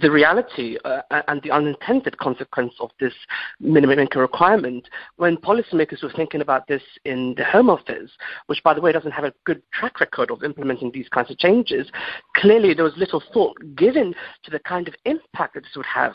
the 0.00 0.08
reality 0.08 0.76
uh, 0.84 1.00
and 1.26 1.42
the 1.42 1.50
unintended 1.50 2.16
consequence 2.18 2.72
of 2.78 2.90
this 3.00 3.12
minimum 3.58 3.98
income 3.98 4.22
requirement. 4.22 4.88
When 5.16 5.36
policymakers 5.36 6.04
were 6.04 6.12
thinking 6.14 6.42
about 6.42 6.68
this 6.68 6.82
in 7.04 7.34
the 7.36 7.44
Home 7.44 7.68
Office, 7.68 8.12
which, 8.46 8.62
by 8.62 8.74
the 8.74 8.80
way, 8.80 8.92
doesn't 8.92 9.10
have 9.10 9.24
a 9.24 9.34
good 9.42 9.60
track 9.72 9.98
record 9.98 10.30
of 10.30 10.44
implementing 10.44 10.92
these 10.92 11.08
kinds 11.08 11.32
of 11.32 11.38
changes, 11.38 11.90
clearly 12.36 12.72
there 12.72 12.84
was 12.84 12.96
little 12.96 13.22
thought 13.32 13.56
given 13.74 14.14
to 14.44 14.52
the 14.52 14.60
kind 14.60 14.86
of 14.86 14.94
impact 15.04 15.54
that 15.54 15.64
this 15.64 15.72
would 15.74 15.86
have. 15.86 16.12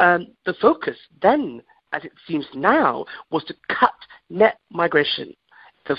Um, 0.00 0.26
the 0.44 0.54
focus 0.60 0.96
then, 1.22 1.62
as 1.96 2.04
it 2.04 2.12
seems 2.28 2.46
now, 2.54 3.06
was 3.30 3.42
to 3.44 3.54
cut 3.68 3.94
net 4.28 4.58
migration. 4.70 5.32
The, 5.88 5.96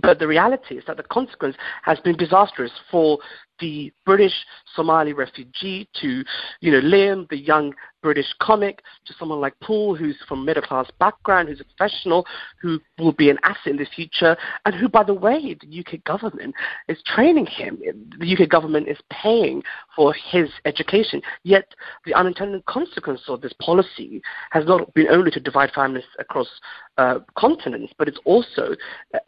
but 0.00 0.18
the 0.18 0.26
reality 0.26 0.76
is 0.76 0.84
that 0.86 0.96
the 0.96 1.02
consequence 1.02 1.56
has 1.82 1.98
been 2.00 2.16
disastrous 2.16 2.70
for 2.90 3.18
the 3.60 3.92
British 4.04 4.32
Somali 4.74 5.12
refugee 5.12 5.88
to, 6.00 6.24
you 6.60 6.72
know, 6.72 6.80
Liam, 6.80 7.28
the 7.28 7.36
young 7.36 7.74
British 8.02 8.32
comic, 8.40 8.82
to 9.04 9.14
someone 9.18 9.40
like 9.40 9.54
Paul, 9.62 9.94
who's 9.94 10.16
from 10.26 10.44
middle 10.44 10.62
class 10.62 10.86
background, 10.98 11.48
who's 11.48 11.60
a 11.60 11.64
professional, 11.64 12.26
who 12.60 12.80
will 12.98 13.12
be 13.12 13.30
an 13.30 13.38
asset 13.42 13.66
in 13.72 13.76
the 13.76 13.84
future, 13.84 14.36
and 14.64 14.74
who, 14.74 14.88
by 14.88 15.04
the 15.04 15.14
way, 15.14 15.56
the 15.60 15.80
UK 15.80 16.02
government 16.04 16.54
is 16.88 16.98
training 17.04 17.46
him. 17.46 17.78
The 18.18 18.36
UK 18.36 18.48
government 18.48 18.88
is 18.88 18.98
paying 19.10 19.62
for 19.94 20.14
his 20.14 20.48
education. 20.64 21.20
Yet 21.42 21.66
the 22.06 22.14
unintended 22.14 22.64
consequence 22.66 23.22
of 23.28 23.40
this 23.40 23.52
policy 23.60 24.22
has 24.50 24.64
not 24.66 24.92
been 24.94 25.08
only 25.08 25.30
to 25.32 25.40
divide 25.40 25.70
families 25.72 26.04
across 26.18 26.48
uh, 26.96 27.20
continents, 27.36 27.92
but 27.98 28.08
it's 28.08 28.20
also 28.24 28.74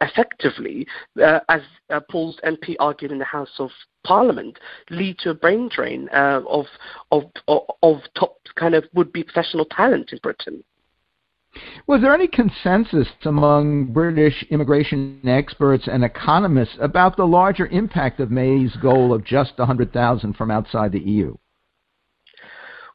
effectively, 0.01 0.87
uh, 1.23 1.39
as 1.49 1.61
uh, 1.89 1.99
Paul's 2.09 2.39
MP 2.43 2.75
argued 2.79 3.11
in 3.11 3.19
the 3.19 3.25
House 3.25 3.59
of 3.59 3.69
Parliament 4.03 4.59
lead 4.89 5.17
to 5.19 5.31
a 5.31 5.33
brain 5.33 5.69
drain 5.73 6.09
uh, 6.13 6.41
of, 6.47 6.65
of, 7.11 7.23
of, 7.47 7.61
of 7.81 7.97
top 8.17 8.37
kind 8.55 8.75
of 8.75 8.85
would-be 8.93 9.23
professional 9.23 9.65
talent 9.65 10.11
in 10.11 10.19
Britain. 10.21 10.63
Was 11.85 12.01
there 12.01 12.13
any 12.13 12.27
consensus 12.27 13.07
among 13.25 13.93
British 13.93 14.43
immigration 14.49 15.21
experts 15.27 15.87
and 15.87 16.03
economists 16.03 16.77
about 16.79 17.15
the 17.15 17.25
larger 17.25 17.67
impact 17.67 18.19
of 18.19 18.31
May's 18.31 18.75
goal 18.77 19.13
of 19.13 19.23
just 19.23 19.57
100,000 19.57 20.33
from 20.33 20.49
outside 20.49 20.91
the 20.91 20.99
EU? 20.99 21.35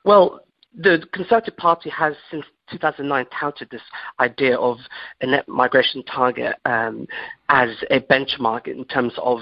Well, 0.04 0.40
the 0.74 1.06
Conservative 1.12 1.56
Party 1.56 1.90
has 1.90 2.14
since 2.30 2.44
2009 2.70 3.26
touted 3.38 3.68
this 3.70 3.82
idea 4.20 4.56
of 4.56 4.78
a 5.20 5.26
net 5.26 5.48
migration 5.48 6.02
target 6.04 6.56
um, 6.64 7.06
as 7.48 7.70
a 7.90 8.00
benchmark 8.00 8.66
in 8.66 8.84
terms 8.86 9.12
of 9.18 9.40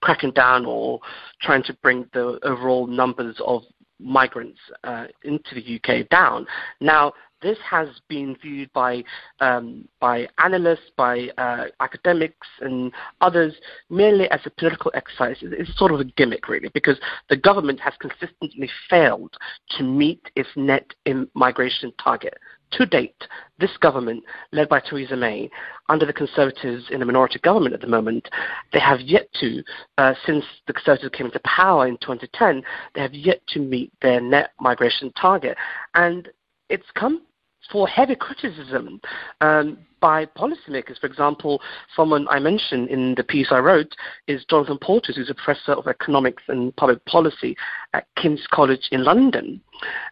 cracking 0.00 0.32
down 0.32 0.64
or 0.66 1.00
trying 1.42 1.62
to 1.62 1.74
bring 1.82 2.06
the 2.12 2.38
overall 2.42 2.86
numbers 2.86 3.36
of 3.44 3.62
migrants 4.00 4.58
uh, 4.84 5.06
into 5.24 5.54
the 5.54 5.76
UK 5.76 6.08
down. 6.08 6.46
Now, 6.80 7.12
this 7.42 7.58
has 7.68 7.88
been 8.08 8.36
viewed 8.42 8.72
by 8.72 9.04
um, 9.40 9.86
by 10.00 10.28
analysts, 10.38 10.90
by 10.96 11.28
uh, 11.38 11.66
academics, 11.80 12.46
and 12.60 12.92
others 13.20 13.54
merely 13.90 14.28
as 14.30 14.40
a 14.44 14.50
political 14.50 14.90
exercise. 14.94 15.36
It's 15.42 15.76
sort 15.78 15.92
of 15.92 16.00
a 16.00 16.04
gimmick, 16.04 16.48
really, 16.48 16.68
because 16.74 16.98
the 17.28 17.36
government 17.36 17.80
has 17.80 17.94
consistently 18.00 18.68
failed 18.90 19.36
to 19.76 19.84
meet 19.84 20.22
its 20.34 20.48
net 20.56 20.92
migration 21.34 21.92
target. 22.02 22.34
To 22.72 22.86
date, 22.86 23.26
this 23.58 23.76
government, 23.78 24.24
led 24.52 24.68
by 24.68 24.80
Theresa 24.80 25.16
May, 25.16 25.50
under 25.88 26.04
the 26.04 26.12
Conservatives 26.12 26.84
in 26.90 27.00
a 27.00 27.06
minority 27.06 27.38
government 27.38 27.74
at 27.74 27.80
the 27.80 27.86
moment, 27.86 28.28
they 28.72 28.80
have 28.80 29.00
yet 29.00 29.28
to, 29.40 29.62
uh, 29.96 30.14
since 30.26 30.44
the 30.66 30.74
Conservatives 30.74 31.14
came 31.16 31.26
into 31.26 31.40
power 31.40 31.86
in 31.86 31.96
2010, 31.98 32.62
they 32.94 33.00
have 33.00 33.14
yet 33.14 33.40
to 33.48 33.58
meet 33.58 33.92
their 34.02 34.20
net 34.20 34.50
migration 34.60 35.12
target. 35.12 35.56
And 35.94 36.28
it's 36.68 36.90
come 36.94 37.22
for 37.70 37.88
heavy 37.88 38.14
criticism 38.14 39.00
um, 39.40 39.78
by 40.00 40.24
policymakers. 40.24 40.98
For 41.00 41.06
example, 41.06 41.60
someone 41.94 42.26
I 42.28 42.38
mentioned 42.38 42.88
in 42.88 43.14
the 43.16 43.24
piece 43.24 43.48
I 43.50 43.58
wrote 43.58 43.94
is 44.26 44.44
Jonathan 44.48 44.78
Portes, 44.78 45.16
who's 45.16 45.30
a 45.30 45.34
professor 45.34 45.72
of 45.72 45.86
economics 45.86 46.42
and 46.48 46.74
public 46.76 47.04
policy 47.04 47.56
at 47.94 48.06
King's 48.16 48.46
College 48.50 48.88
in 48.90 49.04
London. 49.04 49.60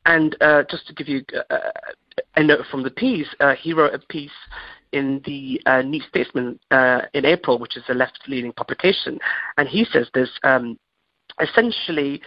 And 0.05 0.37
uh, 0.41 0.65
just 0.71 0.87
to 0.89 0.95
give 0.95 1.09
you 1.09 1.25
uh, 1.51 1.57
a 2.37 2.43
note 2.43 2.67
from 2.71 2.83
the 2.83 2.91
piece, 2.91 3.29
uh, 3.41 3.55
he 3.55 3.73
wrote 3.73 3.95
a 3.95 3.99
piece 3.99 4.31
in 4.93 5.21
the 5.25 5.61
uh, 5.67 5.83
New 5.83 6.01
Statesman 6.09 6.59
uh, 6.71 7.03
in 7.15 7.25
April, 7.25 7.59
which 7.59 7.77
is 7.77 7.83
a 7.89 7.95
left-leaning 7.95 8.53
publication, 8.53 9.19
and 9.59 9.69
he 9.69 9.85
says 9.93 10.09
this. 10.15 10.31
Um, 10.43 10.79
essentially, 11.41 12.23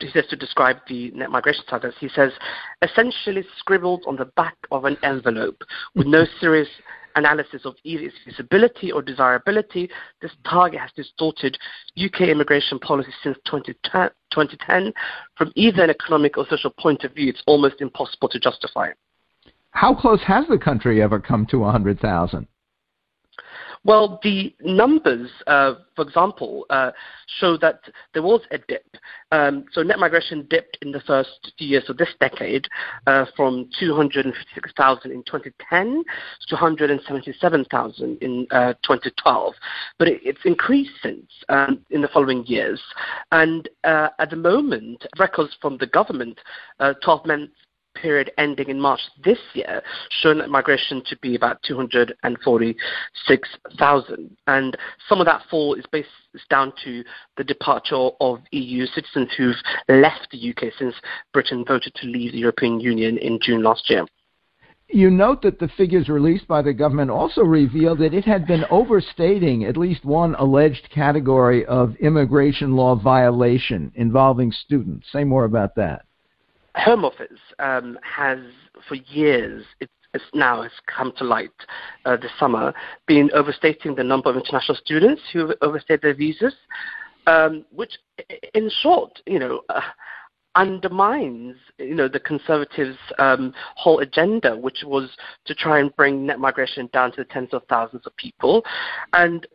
he 0.00 0.08
says 0.10 0.24
to 0.30 0.36
describe 0.36 0.76
the 0.88 1.10
net 1.10 1.30
migration 1.30 1.64
targets, 1.66 1.96
he 2.00 2.08
says, 2.08 2.32
essentially 2.80 3.44
scribbled 3.58 4.02
on 4.06 4.16
the 4.16 4.24
back 4.36 4.56
of 4.70 4.84
an 4.86 4.96
envelope 5.02 5.60
with 5.94 6.06
no 6.06 6.24
serious 6.40 6.68
analysis 7.16 7.62
of 7.64 7.74
either 7.84 8.04
its 8.04 8.14
feasibility 8.24 8.90
or 8.90 9.02
desirability, 9.02 9.88
this 10.20 10.32
target 10.48 10.80
has 10.80 10.90
distorted 10.96 11.56
UK 12.02 12.22
immigration 12.22 12.78
policy 12.78 13.12
since 13.22 13.36
2010. 13.44 14.92
From 15.36 15.52
either 15.54 15.84
an 15.84 15.90
economic 15.90 16.36
or 16.36 16.46
social 16.48 16.70
point 16.70 17.04
of 17.04 17.12
view, 17.12 17.28
it's 17.28 17.42
almost 17.46 17.80
impossible 17.80 18.28
to 18.30 18.40
justify 18.40 18.88
it. 18.88 18.96
How 19.74 19.92
close 19.92 20.20
has 20.22 20.46
the 20.48 20.56
country 20.56 21.02
ever 21.02 21.18
come 21.18 21.46
to 21.46 21.58
100,000? 21.58 22.46
Well, 23.86 24.18
the 24.22 24.54
numbers, 24.62 25.28
uh, 25.46 25.74
for 25.94 26.02
example, 26.06 26.64
uh, 26.70 26.92
show 27.38 27.58
that 27.58 27.80
there 28.14 28.22
was 28.22 28.40
a 28.50 28.56
dip. 28.56 28.86
Um, 29.30 29.66
so 29.72 29.82
net 29.82 29.98
migration 29.98 30.46
dipped 30.48 30.78
in 30.80 30.90
the 30.90 31.00
first 31.00 31.52
few 31.58 31.68
years 31.68 31.90
of 31.90 31.98
this 31.98 32.08
decade 32.18 32.66
uh, 33.06 33.26
from 33.36 33.68
256,000 33.78 35.10
in 35.10 35.22
2010 35.24 36.04
to 36.48 36.54
177,000 36.54 38.18
in 38.22 38.46
uh, 38.52 38.72
2012. 38.84 39.54
But 39.98 40.08
it, 40.08 40.20
it's 40.24 40.40
increased 40.46 40.92
since 41.02 41.26
um, 41.50 41.84
in 41.90 42.00
the 42.00 42.08
following 42.08 42.46
years. 42.46 42.80
And 43.32 43.68
uh, 43.82 44.08
at 44.18 44.30
the 44.30 44.36
moment, 44.36 45.04
records 45.18 45.54
from 45.60 45.76
the 45.76 45.88
government, 45.88 46.38
uh, 46.80 46.94
12 47.02 47.26
months 47.26 47.52
period 47.94 48.30
ending 48.38 48.68
in 48.68 48.80
March 48.80 49.00
this 49.24 49.38
year 49.54 49.82
shown 50.22 50.38
that 50.38 50.50
migration 50.50 51.02
to 51.06 51.16
be 51.18 51.34
about 51.34 51.60
246,000. 51.62 54.36
And 54.46 54.76
some 55.08 55.20
of 55.20 55.26
that 55.26 55.42
fall 55.50 55.74
is 55.74 55.84
based 55.90 56.08
is 56.34 56.42
down 56.50 56.72
to 56.84 57.02
the 57.36 57.44
departure 57.44 58.10
of 58.20 58.40
EU 58.50 58.86
citizens 58.86 59.30
who've 59.36 59.56
left 59.88 60.28
the 60.32 60.50
UK 60.50 60.72
since 60.78 60.94
Britain 61.32 61.64
voted 61.66 61.94
to 61.94 62.06
leave 62.06 62.32
the 62.32 62.38
European 62.38 62.80
Union 62.80 63.16
in 63.18 63.38
June 63.40 63.62
last 63.62 63.88
year. 63.88 64.04
You 64.88 65.10
note 65.10 65.42
that 65.42 65.58
the 65.58 65.68
figures 65.68 66.08
released 66.08 66.46
by 66.46 66.62
the 66.62 66.72
government 66.72 67.10
also 67.10 67.40
reveal 67.40 67.96
that 67.96 68.14
it 68.14 68.24
had 68.24 68.46
been 68.46 68.64
overstating 68.70 69.64
at 69.64 69.76
least 69.76 70.04
one 70.04 70.34
alleged 70.36 70.88
category 70.90 71.64
of 71.66 71.96
immigration 71.96 72.76
law 72.76 72.94
violation 72.94 73.90
involving 73.94 74.52
students. 74.52 75.10
Say 75.10 75.24
more 75.24 75.44
about 75.44 75.74
that. 75.76 76.04
Home 76.76 77.04
Office 77.04 77.40
um, 77.58 77.98
has, 78.02 78.38
for 78.88 78.96
years, 78.96 79.64
it, 79.80 79.90
it's 80.12 80.24
now 80.32 80.62
has 80.62 80.72
come 80.86 81.12
to 81.18 81.24
light 81.24 81.50
uh, 82.04 82.16
this 82.16 82.30
summer, 82.38 82.72
been 83.06 83.30
overstating 83.34 83.94
the 83.94 84.04
number 84.04 84.30
of 84.30 84.36
international 84.36 84.76
students 84.76 85.22
who 85.32 85.54
overstayed 85.60 86.02
their 86.02 86.14
visas, 86.14 86.54
um, 87.26 87.64
which, 87.72 87.92
in 88.54 88.70
short, 88.82 89.20
you 89.26 89.38
know. 89.38 89.62
Uh, 89.68 89.80
undermines 90.56 91.56
you 91.78 91.96
know 91.96 92.06
the 92.06 92.20
conservatives 92.20 92.96
um, 93.18 93.52
whole 93.74 93.98
agenda 93.98 94.56
which 94.56 94.84
was 94.84 95.10
to 95.44 95.52
try 95.52 95.80
and 95.80 95.94
bring 95.96 96.24
net 96.24 96.38
migration 96.38 96.88
down 96.92 97.10
to 97.10 97.16
the 97.16 97.24
tens 97.24 97.48
of 97.52 97.62
thousands 97.68 98.06
of 98.06 98.16
people 98.16 98.64
and 99.14 99.48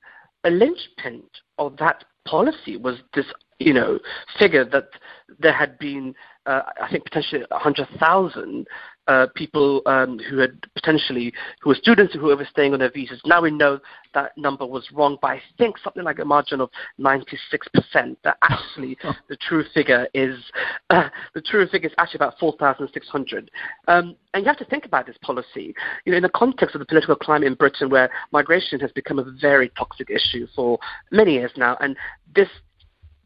a 0.44 0.50
linchpin 0.50 1.24
of 1.58 1.78
that 1.78 2.04
policy 2.26 2.76
was 2.76 2.98
this 3.14 3.26
you 3.60 3.74
know 3.74 4.00
figure 4.38 4.66
that 4.66 4.90
there 5.38 5.54
had 5.54 5.78
been 5.78 6.16
uh, 6.46 6.62
I 6.82 6.90
think 6.90 7.04
potentially 7.04 7.44
100,000 7.50 8.68
uh, 9.08 9.28
people 9.36 9.82
um, 9.86 10.20
who 10.30 10.38
had 10.38 10.52
potentially 10.74 11.34
who 11.62 11.70
were 11.70 11.76
students 11.76 12.14
who 12.14 12.22
were 12.22 12.48
staying 12.50 12.74
on 12.74 12.80
their 12.80 12.92
visas. 12.92 13.22
Now 13.26 13.42
we 13.42 13.52
know 13.52 13.80
that 14.14 14.38
number 14.38 14.66
was 14.66 14.88
wrong 14.92 15.18
by 15.22 15.36
I 15.36 15.42
think 15.58 15.78
something 15.78 16.04
like 16.04 16.20
a 16.20 16.26
margin 16.26 16.62
of 16.62 16.70
96%. 17.00 17.28
That 18.24 18.38
actually 18.42 18.98
the 19.30 19.36
true 19.36 19.64
figure 19.74 20.08
is 20.14 20.40
uh, 20.90 21.10
the 21.36 21.42
true 21.42 21.68
figure 21.68 21.90
is 21.90 21.96
actually 21.98 22.20
about 22.20 22.40
4,600. 22.40 23.52
Um, 23.88 24.16
and 24.34 24.44
you 24.44 24.48
have 24.48 24.58
to 24.58 24.66
think 24.66 24.86
about 24.86 25.06
this 25.06 25.18
policy, 25.22 25.74
you 26.06 26.12
know, 26.12 26.18
in 26.18 26.24
the 26.24 26.30
context 26.30 26.76
of 26.76 26.80
the 26.80 26.86
political 26.86 27.16
climate 27.16 27.48
in 27.48 27.56
Britain, 27.56 27.90
where 27.90 28.10
migration 28.32 28.80
has 28.80 28.92
become 28.92 29.20
a 29.20 29.26
very 29.40 29.70
toxic 29.78 30.10
issue 30.10 30.48
for 30.56 30.80
many 31.12 31.34
years 31.34 31.52
now, 31.58 31.78
and 31.80 31.96
this 32.36 32.50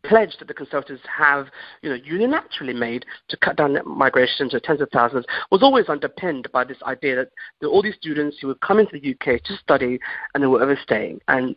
pledge 0.03 0.35
that 0.39 0.47
the 0.47 0.53
Conservatives 0.53 1.01
have, 1.17 1.47
you 1.81 1.89
know, 1.89 1.97
unilaterally 1.97 2.75
made 2.75 3.05
to 3.29 3.37
cut 3.37 3.55
down 3.55 3.77
migration 3.85 4.49
to 4.49 4.59
tens 4.59 4.81
of 4.81 4.89
thousands 4.91 5.25
was 5.51 5.63
always 5.63 5.89
underpinned 5.89 6.47
by 6.51 6.63
this 6.63 6.81
idea 6.83 7.15
that 7.15 7.29
there 7.59 7.69
were 7.69 7.75
all 7.75 7.83
these 7.83 7.95
students 7.95 8.37
who 8.39 8.47
would 8.47 8.61
come 8.61 8.79
into 8.79 8.99
the 8.99 9.11
UK 9.11 9.41
to 9.43 9.57
study 9.57 9.99
and 10.33 10.43
they 10.43 10.47
were 10.47 10.61
overstaying. 10.61 11.19
And 11.27 11.55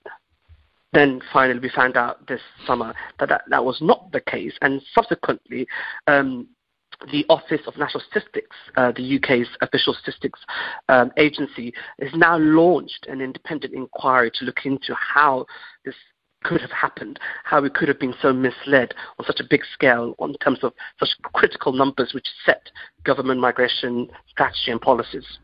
then 0.93 1.21
finally 1.33 1.59
we 1.59 1.69
found 1.69 1.97
out 1.97 2.27
this 2.27 2.41
summer 2.67 2.95
that 3.19 3.29
that, 3.29 3.43
that 3.51 3.65
was 3.65 3.79
not 3.81 4.13
the 4.13 4.21
case. 4.21 4.55
And 4.63 4.81
subsequently, 4.95 5.67
um, 6.07 6.49
the 7.13 7.27
Office 7.29 7.61
of 7.67 7.77
National 7.77 8.03
Statistics, 8.09 8.57
uh, 8.77 8.93
the 8.93 9.17
UK's 9.17 9.49
official 9.61 9.95
statistics 9.95 10.41
um, 10.89 11.13
agency, 11.19 11.75
has 12.01 12.11
now 12.15 12.39
launched 12.39 13.07
an 13.09 13.21
independent 13.21 13.75
inquiry 13.75 14.31
to 14.35 14.45
look 14.45 14.65
into 14.65 14.95
how 14.95 15.45
this 15.85 15.95
could 16.47 16.61
have 16.61 16.71
happened, 16.71 17.19
how 17.45 17.61
we 17.61 17.71
could 17.71 17.89
have 17.89 17.99
been 17.99 18.15
so 18.23 18.33
misled 18.33 18.95
on 19.19 19.27
such 19.27 19.41
a 19.41 19.45
big 19.49 19.63
scale 19.73 20.15
on 20.19 20.35
terms 20.35 20.61
of 20.63 20.73
such 20.99 21.09
critical 21.35 21.73
numbers 21.73 22.13
which 22.15 22.27
set 22.45 22.71
government 23.05 23.41
migration 23.41 24.09
strategy 24.29 24.71
and 24.71 24.81
policies. 24.81 25.39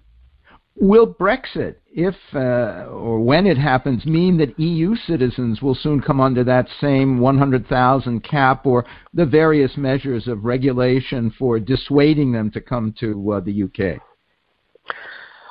Will 0.77 1.07
Brexit, 1.07 1.77
if 1.93 2.15
uh, 2.35 2.87
or 2.89 3.21
when 3.21 3.47
it 3.47 3.59
happens, 3.59 4.07
mean 4.07 4.39
that 4.39 4.59
EU 4.59 4.95
citizens 5.07 5.61
will 5.61 5.75
soon 5.75 6.01
come 6.01 6.19
under 6.21 6.43
that 6.45 6.67
same 6.81 7.19
100,000 7.19 8.21
cap 8.25 8.65
or 8.65 8.87
the 9.13 9.27
various 9.27 9.77
measures 9.77 10.29
of 10.29 10.45
regulation 10.45 11.31
for 11.39 11.61
dissuading 11.61 12.33
them 12.33 12.51
to 12.53 12.61
come 12.61 12.95
to 13.01 13.33
uh, 13.33 13.41
the 13.41 13.65
UK? 13.65 14.01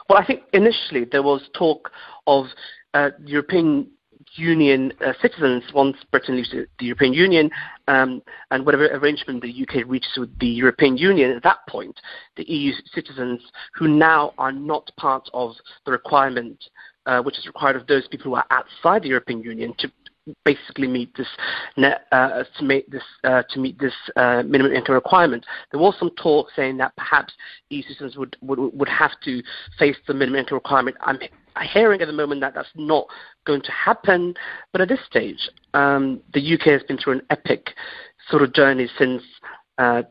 Well, 0.09 0.17
I 0.17 0.25
think 0.25 0.41
initially 0.53 1.05
there 1.05 1.23
was 1.23 1.41
talk 1.53 1.91
of 2.25 2.47
uh, 2.95 3.11
European 3.23 3.91
Union 4.35 4.91
uh, 5.05 5.13
citizens 5.21 5.63
once 5.73 5.97
Britain 6.11 6.35
leaves 6.35 6.51
the, 6.51 6.65
European 6.79 7.13
Union 7.13 7.49
um, 7.87 8.21
and 8.51 8.65
whatever 8.65 8.87
arrangement 8.87 9.41
the 9.41 9.63
UK 9.63 9.85
reaches 9.87 10.11
with 10.17 10.37
the 10.39 10.47
European 10.47 10.97
Union 10.97 11.31
at 11.31 11.43
that 11.43 11.59
point, 11.67 11.99
the 12.37 12.49
EU 12.49 12.71
citizens 12.93 13.41
who 13.75 13.87
now 13.87 14.33
are 14.37 14.51
not 14.51 14.89
part 14.97 15.29
of 15.33 15.53
the 15.85 15.91
requirement 15.91 16.63
uh, 17.05 17.21
which 17.21 17.37
is 17.37 17.47
required 17.47 17.75
of 17.75 17.87
those 17.87 18.07
people 18.07 18.25
who 18.25 18.35
are 18.35 18.45
outside 18.51 19.03
the 19.03 19.09
European 19.09 19.41
Union 19.41 19.73
to 19.79 19.91
basically 20.45 20.87
meet 20.87 21.15
this 21.17 21.27
net, 21.77 22.05
uh, 22.11 22.43
to 22.57 22.63
meet 22.63 22.89
this 22.91 23.03
uh, 23.23 23.41
to 23.49 23.59
meet 23.59 23.79
this 23.79 23.93
uh, 24.15 24.43
minimum 24.43 24.71
income 24.71 24.95
requirement. 24.95 25.45
There 25.71 25.79
was 25.79 25.95
some 25.97 26.11
talk 26.21 26.47
saying 26.55 26.77
that 26.77 26.95
perhaps 26.95 27.33
EU 27.69 27.81
citizens 27.83 28.17
would, 28.17 28.35
would 28.41 28.59
would 28.59 28.89
have 28.89 29.11
to 29.25 29.41
face 29.79 29.97
the 30.07 30.13
minimum 30.13 30.41
income 30.41 30.57
requirement. 30.57 30.97
I'm 31.01 31.19
hearing 31.71 32.01
at 32.01 32.07
the 32.07 32.13
moment 32.13 32.41
that 32.41 32.53
that's 32.53 32.69
not 32.75 33.05
going 33.45 33.61
to 33.61 33.71
happen, 33.71 34.33
but 34.71 34.81
at 34.81 34.87
this 34.87 34.99
stage, 35.09 35.49
um, 35.73 36.21
the 36.33 36.53
UK 36.53 36.67
has 36.67 36.83
been 36.83 36.97
through 36.97 37.13
an 37.13 37.21
epic 37.29 37.71
sort 38.29 38.43
of 38.43 38.53
journey 38.53 38.89
since 38.97 39.21
uh, 39.77 40.03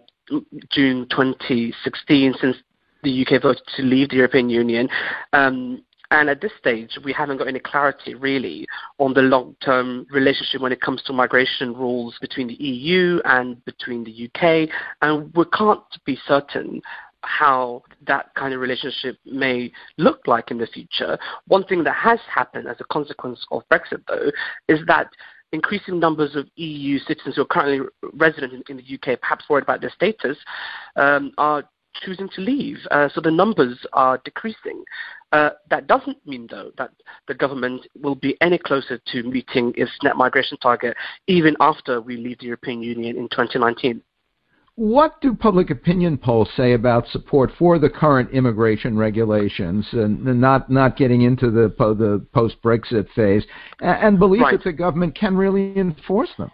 June 0.71 1.07
2016, 1.11 2.35
since 2.41 2.57
the 3.03 3.27
UK 3.27 3.43
voted 3.43 3.63
to 3.77 3.83
leave 3.83 4.11
the 4.11 4.17
European 4.17 4.51
Union. 4.51 4.89
Um, 5.33 5.83
and 6.13 6.29
at 6.29 6.41
this 6.41 6.51
stage, 6.59 6.99
we 7.05 7.13
haven't 7.13 7.37
got 7.37 7.47
any 7.47 7.61
clarity 7.61 8.15
really 8.15 8.67
on 8.99 9.15
the 9.15 9.23
long 9.23 9.55
term 9.65 10.07
relationship 10.11 10.61
when 10.61 10.73
it 10.73 10.81
comes 10.81 11.03
to 11.05 11.13
migration 11.13 11.73
rules 11.73 12.17
between 12.21 12.49
the 12.49 12.55
EU 12.55 13.21
and 13.25 13.65
between 13.65 14.03
the 14.03 14.29
UK. 14.29 14.69
And 15.03 15.33
we 15.35 15.45
can't 15.57 15.81
be 16.05 16.19
certain 16.27 16.83
how 17.23 17.83
that 18.07 18.35
kind 18.35 18.55
of 18.55 18.61
relationship 18.61 19.19
may 19.25 19.73
look 19.99 20.21
like 20.27 20.50
in 20.50 20.59
the 20.59 20.67
future. 20.67 21.19
One 21.47 21.65
thing 21.65 21.85
that 21.85 21.97
has 21.97 22.19
happened 22.33 22.69
as 22.69 22.77
a 22.81 22.85
consequence 22.85 23.45
of 23.50 23.62
Brexit, 23.71 24.03
though, 24.09 24.31
is 24.69 24.81
that 24.87 25.09
increasing 25.53 25.99
numbers 25.99 26.37
of 26.37 26.47
EU 26.57 26.99
citizens 27.00 27.37
who 27.37 27.43
are 27.43 27.47
currently 27.47 27.87
resident 28.15 28.53
in, 28.53 28.62
in 28.69 28.77
the 28.77 28.95
UK, 28.95 29.21
perhaps 29.21 29.45
worried 29.49 29.65
about 29.65 29.81
their 29.81 29.91
status, 29.91 30.37
um, 30.97 31.33
are 31.39 31.65
choosing 31.95 32.29
to 32.29 32.41
leave. 32.41 32.79
Uh, 32.91 33.09
so 33.12 33.21
the 33.21 33.31
numbers 33.31 33.79
are 33.93 34.19
decreasing. 34.25 34.83
Uh, 35.33 35.50
that 35.71 35.87
doesn't 35.87 36.17
mean, 36.27 36.47
though, 36.50 36.71
that 36.79 36.91
the 37.29 37.35
government 37.35 37.87
will 38.00 38.15
be 38.15 38.37
any 38.41 38.59
closer 38.59 39.00
to 39.06 39.23
meeting 39.25 39.73
its 39.76 39.91
net 40.02 40.17
migration 40.17 40.56
target 40.59 40.97
even 41.26 41.56
after 41.61 42.00
we 42.00 42.17
leave 42.17 42.39
the 42.39 42.47
European 42.47 42.83
Union 42.83 43.17
in 43.17 43.28
2019. 43.28 44.02
What 44.80 45.21
do 45.21 45.34
public 45.34 45.69
opinion 45.69 46.16
polls 46.16 46.49
say 46.56 46.73
about 46.73 47.06
support 47.08 47.50
for 47.58 47.78
the 47.78 47.90
current 47.90 48.30
immigration 48.30 48.97
regulations 48.97 49.86
and 49.93 50.25
not 50.40 50.71
not 50.71 50.97
getting 50.97 51.21
into 51.21 51.50
the 51.50 51.69
the 51.76 52.26
post 52.32 52.56
Brexit 52.64 53.06
phase 53.14 53.45
and 53.82 54.19
belief 54.19 54.40
right. 54.40 54.52
that 54.52 54.64
the 54.64 54.73
government 54.73 55.14
can 55.14 55.36
really 55.36 55.76
enforce 55.76 56.30
them? 56.38 56.50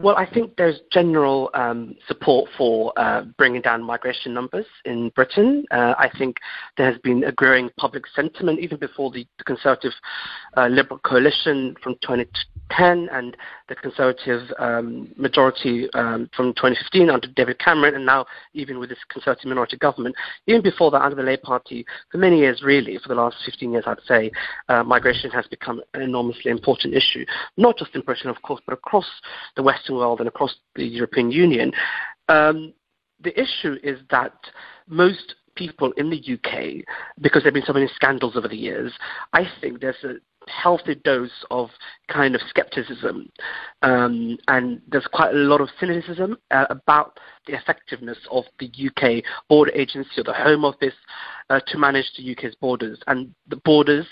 Well, 0.00 0.16
I 0.16 0.28
think 0.28 0.56
there's 0.56 0.80
general 0.90 1.50
um, 1.54 1.94
support 2.08 2.50
for 2.58 2.92
uh, 2.96 3.22
bringing 3.38 3.62
down 3.62 3.80
migration 3.84 4.34
numbers 4.34 4.66
in 4.84 5.10
Britain. 5.10 5.64
Uh, 5.70 5.94
I 5.96 6.10
think 6.18 6.38
there 6.76 6.90
has 6.90 7.00
been 7.02 7.22
a 7.22 7.30
growing 7.30 7.70
public 7.78 8.02
sentiment 8.08 8.58
even 8.58 8.78
before 8.78 9.12
the, 9.12 9.24
the 9.38 9.44
Conservative 9.44 9.92
uh, 10.56 10.66
Liberal 10.66 10.98
coalition 10.98 11.76
from 11.80 11.94
2010 12.02 13.08
and 13.12 13.36
the 13.68 13.76
Conservative 13.76 14.42
um, 14.58 15.12
majority 15.16 15.88
um, 15.94 16.28
from 16.34 16.54
2015 16.54 17.08
under 17.08 17.28
David 17.28 17.60
Cameron, 17.60 17.94
and 17.94 18.04
now 18.04 18.26
even 18.52 18.80
with 18.80 18.88
this 18.88 18.98
Conservative 19.08 19.46
minority 19.46 19.76
government. 19.76 20.16
Even 20.48 20.60
before 20.60 20.90
that, 20.90 21.02
under 21.02 21.14
the 21.16 21.22
Labour 21.22 21.42
Party, 21.44 21.86
for 22.10 22.18
many 22.18 22.38
years, 22.38 22.64
really, 22.64 22.98
for 22.98 23.08
the 23.08 23.14
last 23.14 23.36
15 23.46 23.70
years, 23.70 23.84
I'd 23.86 23.98
say, 24.08 24.32
uh, 24.68 24.82
migration 24.82 25.30
has 25.30 25.46
become 25.46 25.80
an 25.94 26.02
enormously 26.02 26.50
important 26.50 26.94
issue, 26.94 27.24
not 27.56 27.78
just 27.78 27.94
in 27.94 28.00
Britain, 28.00 28.28
of 28.28 28.42
course, 28.42 28.60
but 28.66 28.72
across 28.72 29.06
the 29.54 29.62
Western 29.84 29.96
world 29.96 30.20
and 30.20 30.28
across 30.28 30.54
the 30.76 30.84
European 30.84 31.30
Union. 31.30 31.72
Um, 32.28 32.72
the 33.22 33.38
issue 33.38 33.76
is 33.82 33.98
that 34.10 34.34
most 34.88 35.34
people 35.56 35.92
in 35.96 36.10
the 36.10 36.16
UK, 36.16 36.84
because 37.20 37.42
there 37.42 37.50
have 37.50 37.54
been 37.54 37.64
so 37.66 37.72
many 37.72 37.88
scandals 37.94 38.36
over 38.36 38.48
the 38.48 38.56
years, 38.56 38.92
I 39.32 39.46
think 39.60 39.80
there's 39.80 40.02
a 40.04 40.14
healthy 40.48 40.94
dose 40.96 41.44
of 41.50 41.70
kind 42.08 42.34
of 42.34 42.40
skepticism, 42.48 43.28
um, 43.82 44.36
and 44.48 44.80
there's 44.88 45.06
quite 45.12 45.32
a 45.34 45.38
lot 45.38 45.60
of 45.60 45.68
cynicism 45.80 46.36
uh, 46.50 46.66
about 46.70 47.18
the 47.46 47.54
effectiveness 47.54 48.18
of 48.30 48.44
the 48.58 48.70
UK 48.86 49.24
border 49.48 49.72
agency 49.72 50.10
or 50.18 50.24
the 50.24 50.32
Home 50.32 50.64
Office 50.64 50.94
uh, 51.50 51.60
to 51.66 51.78
manage 51.78 52.10
the 52.16 52.32
UK's 52.32 52.54
borders. 52.56 52.98
And 53.06 53.34
the 53.48 53.56
borders 53.64 54.06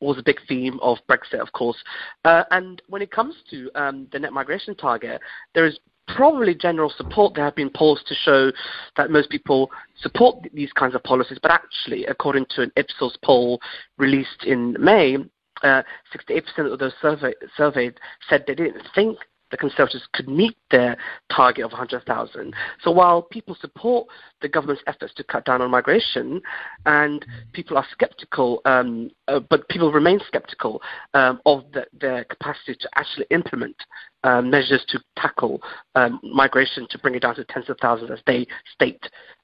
was 0.00 0.18
a 0.18 0.22
big 0.22 0.38
theme 0.48 0.78
of 0.80 0.98
Brexit, 1.08 1.40
of 1.40 1.52
course. 1.52 1.76
Uh, 2.24 2.44
and 2.50 2.80
when 2.88 3.02
it 3.02 3.10
comes 3.10 3.34
to 3.50 3.70
um, 3.74 4.08
the 4.12 4.18
net 4.18 4.32
migration 4.32 4.74
target, 4.74 5.20
there 5.54 5.66
is 5.66 5.78
probably 6.08 6.54
general 6.54 6.92
support. 6.96 7.34
There 7.34 7.44
have 7.44 7.54
been 7.54 7.70
polls 7.70 8.02
to 8.06 8.14
show 8.14 8.50
that 8.96 9.10
most 9.10 9.30
people 9.30 9.70
support 10.00 10.46
these 10.52 10.72
kinds 10.72 10.94
of 10.94 11.02
policies, 11.02 11.38
but 11.40 11.50
actually, 11.50 12.06
according 12.06 12.46
to 12.50 12.62
an 12.62 12.72
Ipsos 12.76 13.16
poll 13.24 13.60
released 13.98 14.44
in 14.46 14.76
May, 14.80 15.18
uh, 15.62 15.82
68% 16.14 16.72
of 16.72 16.78
those 16.78 16.92
survey, 17.00 17.32
surveyed 17.56 17.98
said 18.28 18.44
they 18.46 18.54
didn't 18.54 18.82
think 18.94 19.18
the 19.50 19.56
Conservatives 19.56 20.06
could 20.12 20.28
meet 20.28 20.56
their 20.70 20.96
target 21.34 21.64
of 21.64 21.72
100,000. 21.72 22.54
So 22.82 22.90
while 22.90 23.22
people 23.22 23.56
support 23.60 24.06
the 24.42 24.48
government's 24.48 24.82
efforts 24.86 25.14
to 25.14 25.24
cut 25.24 25.44
down 25.44 25.62
on 25.62 25.70
migration, 25.70 26.40
and 26.86 27.24
people 27.52 27.76
are 27.76 27.86
skeptical, 27.92 28.60
um, 28.64 29.10
uh, 29.26 29.40
but 29.40 29.68
people 29.68 29.92
remain 29.92 30.20
skeptical 30.26 30.82
um, 31.14 31.40
of 31.46 31.64
the, 31.72 31.86
their 31.98 32.24
capacity 32.24 32.74
to 32.74 32.88
actually 32.96 33.26
implement 33.30 33.76
um, 34.24 34.50
measures 34.50 34.84
to 34.88 35.00
tackle 35.16 35.62
um, 35.94 36.20
migration 36.22 36.86
to 36.90 36.98
bring 36.98 37.14
it 37.14 37.22
down 37.22 37.34
to 37.34 37.44
tens 37.44 37.70
of 37.70 37.76
thousands 37.80 38.10
as 38.10 38.20
they 38.26 38.46
state 38.74 39.02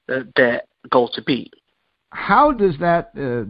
uh, 0.09 0.19
their 0.35 0.61
goal 0.91 1.09
to 1.09 1.21
be 1.23 1.49
how 2.15 2.51
does 2.51 2.77
that 2.79 3.11
uh, 3.17 3.43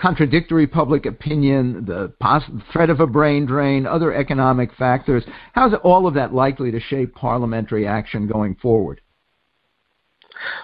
contradictory 0.00 0.66
public 0.66 1.06
opinion, 1.06 1.84
the 1.86 2.12
poss- 2.20 2.50
threat 2.70 2.90
of 2.90 3.00
a 3.00 3.06
brain 3.06 3.46
drain, 3.46 3.86
other 3.86 4.12
economic 4.12 4.74
factors, 4.74 5.24
how 5.54 5.68
is 5.68 5.74
all 5.82 6.06
of 6.06 6.14
that 6.14 6.34
likely 6.34 6.70
to 6.70 6.78
shape 6.78 7.14
parliamentary 7.14 7.86
action 7.86 8.26
going 8.26 8.54
forward? 8.56 9.00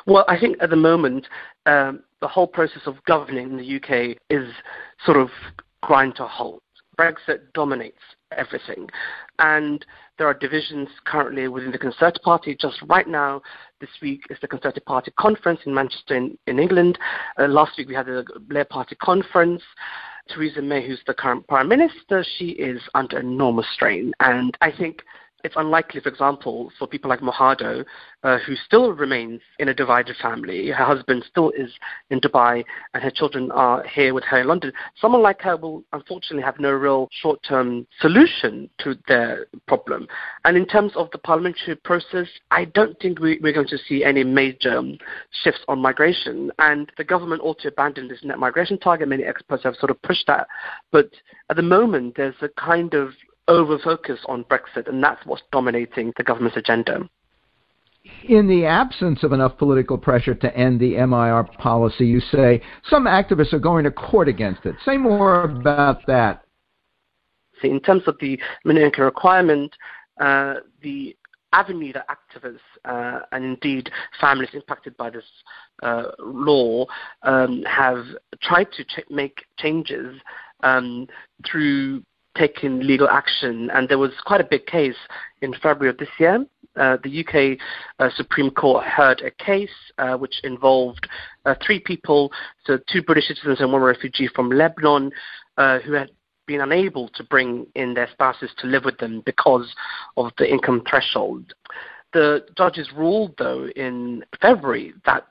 Well, 0.06 0.24
I 0.28 0.38
think 0.38 0.58
at 0.60 0.70
the 0.70 0.76
moment, 0.76 1.26
um, 1.64 2.02
the 2.20 2.28
whole 2.28 2.46
process 2.46 2.82
of 2.86 3.02
governing 3.06 3.50
in 3.50 3.56
the 3.56 3.76
UK 3.76 4.18
is 4.30 4.48
sort 5.04 5.16
of 5.16 5.30
grind 5.82 6.14
to 6.16 6.26
halt. 6.26 6.62
Brexit 6.98 7.52
dominates 7.54 8.00
everything. 8.32 8.88
And 9.38 9.84
there 10.18 10.26
are 10.26 10.34
divisions 10.34 10.88
currently 11.04 11.48
within 11.48 11.70
the 11.70 11.78
Conservative 11.78 12.22
Party. 12.22 12.56
Just 12.58 12.80
right 12.88 13.06
now, 13.06 13.42
this 13.80 13.90
week 14.00 14.22
is 14.30 14.38
the 14.40 14.48
Conservative 14.48 14.84
Party 14.84 15.12
conference 15.18 15.60
in 15.66 15.74
Manchester, 15.74 16.16
in, 16.16 16.38
in 16.46 16.58
England. 16.58 16.98
Uh, 17.38 17.46
last 17.46 17.72
week 17.78 17.88
we 17.88 17.94
had 17.94 18.06
the 18.06 18.24
Labour 18.48 18.68
Party 18.70 18.96
conference. 18.96 19.62
Theresa 20.28 20.60
May, 20.60 20.86
who's 20.86 21.00
the 21.06 21.14
current 21.14 21.46
Prime 21.46 21.68
Minister, 21.68 22.24
she 22.36 22.46
is 22.50 22.80
under 22.94 23.20
enormous 23.20 23.66
strain. 23.74 24.12
And 24.20 24.56
I 24.60 24.72
think 24.72 25.02
it's 25.46 25.54
unlikely, 25.56 26.00
for 26.00 26.08
example, 26.08 26.70
for 26.78 26.86
people 26.86 27.08
like 27.08 27.20
Mohado, 27.20 27.84
uh, 28.22 28.38
who 28.38 28.54
still 28.56 28.92
remains 28.92 29.40
in 29.58 29.68
a 29.68 29.74
divided 29.74 30.16
family. 30.20 30.68
Her 30.68 30.84
husband 30.84 31.24
still 31.30 31.50
is 31.50 31.70
in 32.10 32.20
Dubai, 32.20 32.64
and 32.92 33.02
her 33.02 33.10
children 33.10 33.50
are 33.52 33.84
here 33.84 34.12
with 34.12 34.24
her 34.24 34.40
in 34.40 34.48
London. 34.48 34.72
Someone 35.00 35.22
like 35.22 35.40
her 35.42 35.56
will 35.56 35.84
unfortunately 35.92 36.42
have 36.42 36.58
no 36.58 36.72
real 36.72 37.08
short 37.22 37.40
term 37.48 37.86
solution 38.00 38.68
to 38.78 38.96
their 39.06 39.46
problem. 39.68 40.08
And 40.44 40.56
in 40.56 40.66
terms 40.66 40.92
of 40.96 41.10
the 41.12 41.18
parliamentary 41.18 41.76
process, 41.76 42.26
I 42.50 42.64
don't 42.64 42.98
think 43.00 43.20
we, 43.20 43.38
are 43.38 43.52
going 43.52 43.68
to 43.68 43.78
see 43.78 44.04
any 44.04 44.24
major 44.24 44.78
um, 44.78 44.98
shifts 45.44 45.60
on 45.68 45.80
migration. 45.80 46.50
And 46.58 46.90
the 46.98 47.04
government 47.04 47.42
ought 47.44 47.60
to 47.60 47.68
abandon 47.68 48.08
this 48.08 48.24
net 48.24 48.38
migration 48.38 48.78
target. 48.78 49.08
Many 49.08 49.24
experts 49.24 49.62
have 49.62 49.76
sort 49.76 49.90
of 49.90 50.02
pushed 50.02 50.26
that. 50.26 50.48
But 50.90 51.10
at 51.50 51.56
the 51.56 51.62
moment, 51.62 52.14
there's 52.16 52.34
a 52.42 52.48
kind 52.60 52.94
of 52.94 53.10
over 53.48 53.78
focus 53.78 54.20
on 54.26 54.44
Brexit, 54.44 54.88
and 54.88 55.02
that's 55.02 55.24
what's 55.26 55.42
dominating 55.52 56.12
the 56.16 56.24
government's 56.24 56.56
agenda. 56.56 57.08
In 58.28 58.46
the 58.46 58.64
absence 58.66 59.22
of 59.22 59.32
enough 59.32 59.58
political 59.58 59.98
pressure 59.98 60.34
to 60.34 60.56
end 60.56 60.80
the 60.80 60.96
MIR 61.06 61.44
policy, 61.58 62.06
you 62.06 62.20
say 62.20 62.62
some 62.88 63.04
activists 63.04 63.52
are 63.52 63.58
going 63.58 63.84
to 63.84 63.90
court 63.90 64.28
against 64.28 64.64
it. 64.64 64.76
Say 64.84 64.96
more 64.96 65.42
about 65.42 66.06
that. 66.06 66.44
See, 67.60 67.68
in 67.68 67.80
terms 67.80 68.02
of 68.06 68.16
the 68.20 68.38
minimum 68.64 68.86
income 68.86 69.04
requirement, 69.06 69.74
uh, 70.20 70.54
the 70.82 71.16
avenue 71.52 71.92
that 71.92 72.06
activists 72.08 72.58
uh, 72.84 73.20
and 73.32 73.44
indeed 73.44 73.90
families 74.20 74.50
impacted 74.52 74.96
by 74.96 75.10
this 75.10 75.24
uh, 75.82 76.04
law 76.18 76.84
um, 77.22 77.62
have 77.62 78.04
tried 78.42 78.70
to 78.72 78.84
ch- 78.84 79.08
make 79.10 79.44
changes 79.58 80.20
um, 80.62 81.06
through 81.50 82.02
taking 82.36 82.80
legal 82.80 83.08
action. 83.08 83.70
And 83.70 83.88
there 83.88 83.98
was 83.98 84.12
quite 84.24 84.40
a 84.40 84.48
big 84.48 84.66
case 84.66 84.96
in 85.42 85.52
February 85.54 85.90
of 85.90 85.98
this 85.98 86.08
year. 86.18 86.44
Uh, 86.76 86.98
the 87.02 87.24
UK 87.24 87.58
uh, 87.98 88.10
Supreme 88.14 88.50
Court 88.50 88.84
heard 88.84 89.22
a 89.22 89.30
case 89.42 89.70
uh, 89.98 90.16
which 90.16 90.40
involved 90.44 91.08
uh, 91.46 91.54
three 91.64 91.80
people, 91.80 92.30
so 92.64 92.78
two 92.92 93.02
British 93.02 93.28
citizens 93.28 93.60
and 93.60 93.72
one 93.72 93.80
refugee 93.80 94.28
from 94.34 94.50
Lebanon, 94.50 95.10
uh, 95.56 95.78
who 95.78 95.92
had 95.92 96.10
been 96.46 96.60
unable 96.60 97.08
to 97.08 97.24
bring 97.24 97.66
in 97.74 97.94
their 97.94 98.08
spouses 98.12 98.50
to 98.58 98.66
live 98.66 98.84
with 98.84 98.98
them 98.98 99.22
because 99.24 99.74
of 100.16 100.32
the 100.38 100.48
income 100.48 100.82
threshold. 100.88 101.54
The 102.12 102.46
judges 102.56 102.90
ruled, 102.94 103.34
though, 103.38 103.68
in 103.74 104.24
February 104.40 104.94
that 105.06 105.26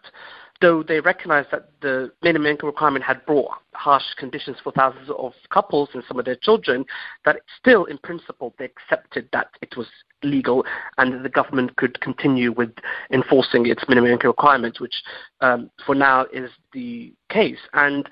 though 0.61 0.83
they 0.83 0.99
recognized 0.99 1.49
that 1.51 1.69
the 1.81 2.11
minimum 2.23 2.47
income 2.47 2.67
requirement 2.67 3.03
had 3.03 3.25
brought 3.25 3.51
harsh 3.73 4.03
conditions 4.17 4.57
for 4.63 4.71
thousands 4.71 5.09
of 5.17 5.33
couples 5.49 5.89
and 5.93 6.03
some 6.07 6.17
of 6.17 6.25
their 6.25 6.37
children, 6.37 6.85
that 7.25 7.41
still, 7.59 7.85
in 7.85 7.97
principle, 7.97 8.53
they 8.57 8.65
accepted 8.65 9.27
that 9.33 9.47
it 9.61 9.75
was 9.75 9.87
legal 10.23 10.65
and 10.97 11.13
that 11.13 11.23
the 11.23 11.29
government 11.29 11.75
could 11.75 11.99
continue 12.01 12.51
with 12.51 12.71
enforcing 13.11 13.65
its 13.65 13.83
minimum 13.87 14.11
income 14.11 14.29
requirement, 14.29 14.79
which 14.79 14.95
um, 15.41 15.69
for 15.85 15.93
now 15.93 16.25
is 16.33 16.49
the 16.73 17.13
case. 17.29 17.59
And 17.73 18.07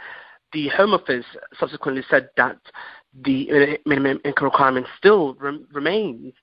the 0.52 0.68
Home 0.70 0.94
Office 0.94 1.26
subsequently 1.60 2.04
said 2.10 2.30
that 2.38 2.58
the 3.24 3.80
minimum 3.86 4.20
income 4.26 4.46
requirement 4.46 4.88
still 4.98 5.36
remains 5.36 6.34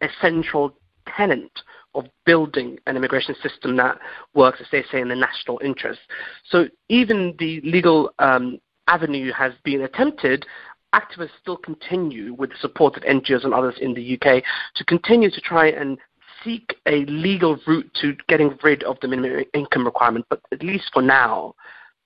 a 0.00 0.08
central 0.20 0.74
tenet 1.16 1.50
of 1.94 2.06
building 2.26 2.78
an 2.86 2.96
immigration 2.96 3.34
system 3.42 3.76
that 3.76 3.98
works, 4.34 4.60
as 4.60 4.66
they 4.72 4.84
say, 4.90 5.00
in 5.00 5.08
the 5.08 5.16
national 5.16 5.60
interest. 5.64 6.00
So 6.48 6.66
even 6.88 7.34
the 7.38 7.60
legal 7.62 8.10
um, 8.18 8.58
avenue 8.88 9.32
has 9.32 9.52
been 9.64 9.82
attempted. 9.82 10.46
Activists 10.94 11.30
still 11.40 11.56
continue, 11.56 12.34
with 12.34 12.50
the 12.50 12.56
support 12.60 12.96
of 12.96 13.02
NGOs 13.02 13.44
and 13.44 13.54
others 13.54 13.76
in 13.80 13.94
the 13.94 14.14
UK, 14.14 14.42
to 14.76 14.84
continue 14.84 15.30
to 15.30 15.40
try 15.40 15.68
and 15.68 15.98
seek 16.44 16.76
a 16.86 17.04
legal 17.06 17.58
route 17.66 17.90
to 18.00 18.14
getting 18.28 18.56
rid 18.62 18.82
of 18.84 18.96
the 19.00 19.08
minimum 19.08 19.44
income 19.54 19.84
requirement. 19.84 20.26
But 20.28 20.40
at 20.52 20.62
least 20.62 20.90
for 20.92 21.02
now, 21.02 21.54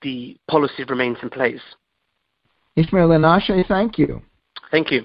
the 0.03 0.37
policy 0.49 0.85
remains 0.85 1.19
in 1.23 1.31
place. 1.31 1.61
Ismail 2.77 3.09
Einashe, 3.09 3.67
thank 3.67 3.99
you. 3.99 4.23
Thank 4.71 4.91
you. 4.91 5.05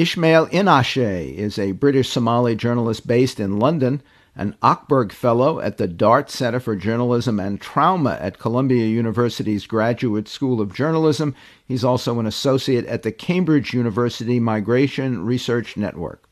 Ismail 0.00 0.46
Einashe 0.46 1.34
is 1.34 1.58
a 1.58 1.72
British 1.72 2.08
Somali 2.08 2.56
journalist 2.56 3.06
based 3.06 3.38
in 3.38 3.58
London, 3.58 4.00
an 4.34 4.56
Ochberg 4.62 5.12
Fellow 5.12 5.60
at 5.60 5.76
the 5.76 5.86
Dart 5.86 6.30
Center 6.30 6.58
for 6.58 6.74
Journalism 6.74 7.38
and 7.38 7.60
Trauma 7.60 8.16
at 8.18 8.38
Columbia 8.38 8.86
University's 8.86 9.66
Graduate 9.66 10.26
School 10.26 10.62
of 10.62 10.72
Journalism. 10.72 11.36
He's 11.68 11.84
also 11.84 12.18
an 12.18 12.24
associate 12.24 12.86
at 12.86 13.02
the 13.02 13.12
Cambridge 13.12 13.74
University 13.74 14.40
Migration 14.40 15.26
Research 15.26 15.76
Network. 15.76 16.29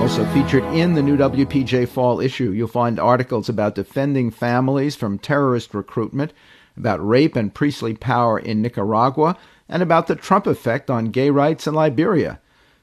Also 0.00 0.24
featured 0.32 0.64
in 0.74 0.94
the 0.94 1.02
new 1.02 1.16
WPJ 1.16 1.86
fall 1.86 2.20
issue, 2.20 2.50
you'll 2.50 2.66
find 2.66 2.98
articles 2.98 3.48
about 3.48 3.74
defending 3.74 4.30
families 4.30 4.96
from 4.96 5.18
terrorist 5.18 5.74
recruitment 5.74 6.32
about 6.76 7.06
rape 7.06 7.36
and 7.36 7.54
priestly 7.54 7.94
power 7.94 8.38
in 8.38 8.62
Nicaragua, 8.62 9.36
and 9.68 9.82
about 9.82 10.06
the 10.06 10.16
Trump 10.16 10.46
effect 10.46 10.90
on 10.90 11.06
gay 11.06 11.30
rights 11.30 11.66
in 11.66 11.74
Liberia. 11.74 12.40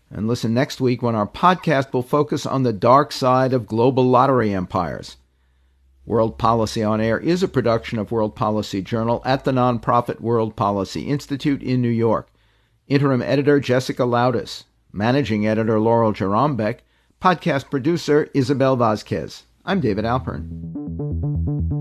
And 0.10 0.28
listen 0.28 0.54
next 0.54 0.80
week 0.80 1.02
when 1.02 1.16
our 1.16 1.28
podcast 1.28 1.92
will 1.92 2.04
focus 2.04 2.46
on 2.46 2.64
the 2.64 2.72
dark 2.72 3.12
side 3.12 3.52
of 3.52 3.68
global 3.68 4.06
lottery 4.06 4.54
empires. 4.54 5.18
World 6.06 6.38
Policy 6.38 6.82
on 6.82 7.02
Air 7.02 7.20
is 7.20 7.44
a 7.44 7.50
production 7.50 8.00
of 8.00 8.12
World 8.12 8.36
Policy 8.36 8.82
Journal 8.82 9.22
at 9.26 9.44
the 9.44 9.52
nonprofit 9.52 10.22
World 10.22 10.56
Policy 10.56 11.02
Institute 11.02 11.62
in 11.62 11.82
New 11.82 11.90
York. 11.90 12.30
Interim 12.88 13.22
editor 13.22 13.60
Jessica 13.60 14.04
Loudis, 14.04 14.64
managing 14.94 15.46
editor 15.46 15.78
Laurel 15.82 16.14
Jarombeck, 16.14 16.78
Podcast 17.22 17.72
producer 17.72 18.30
Isabel 18.36 18.76
Vasquez. 18.76 19.44
I'm 19.66 19.82
David 19.82 20.06
Alpern. 20.06 21.77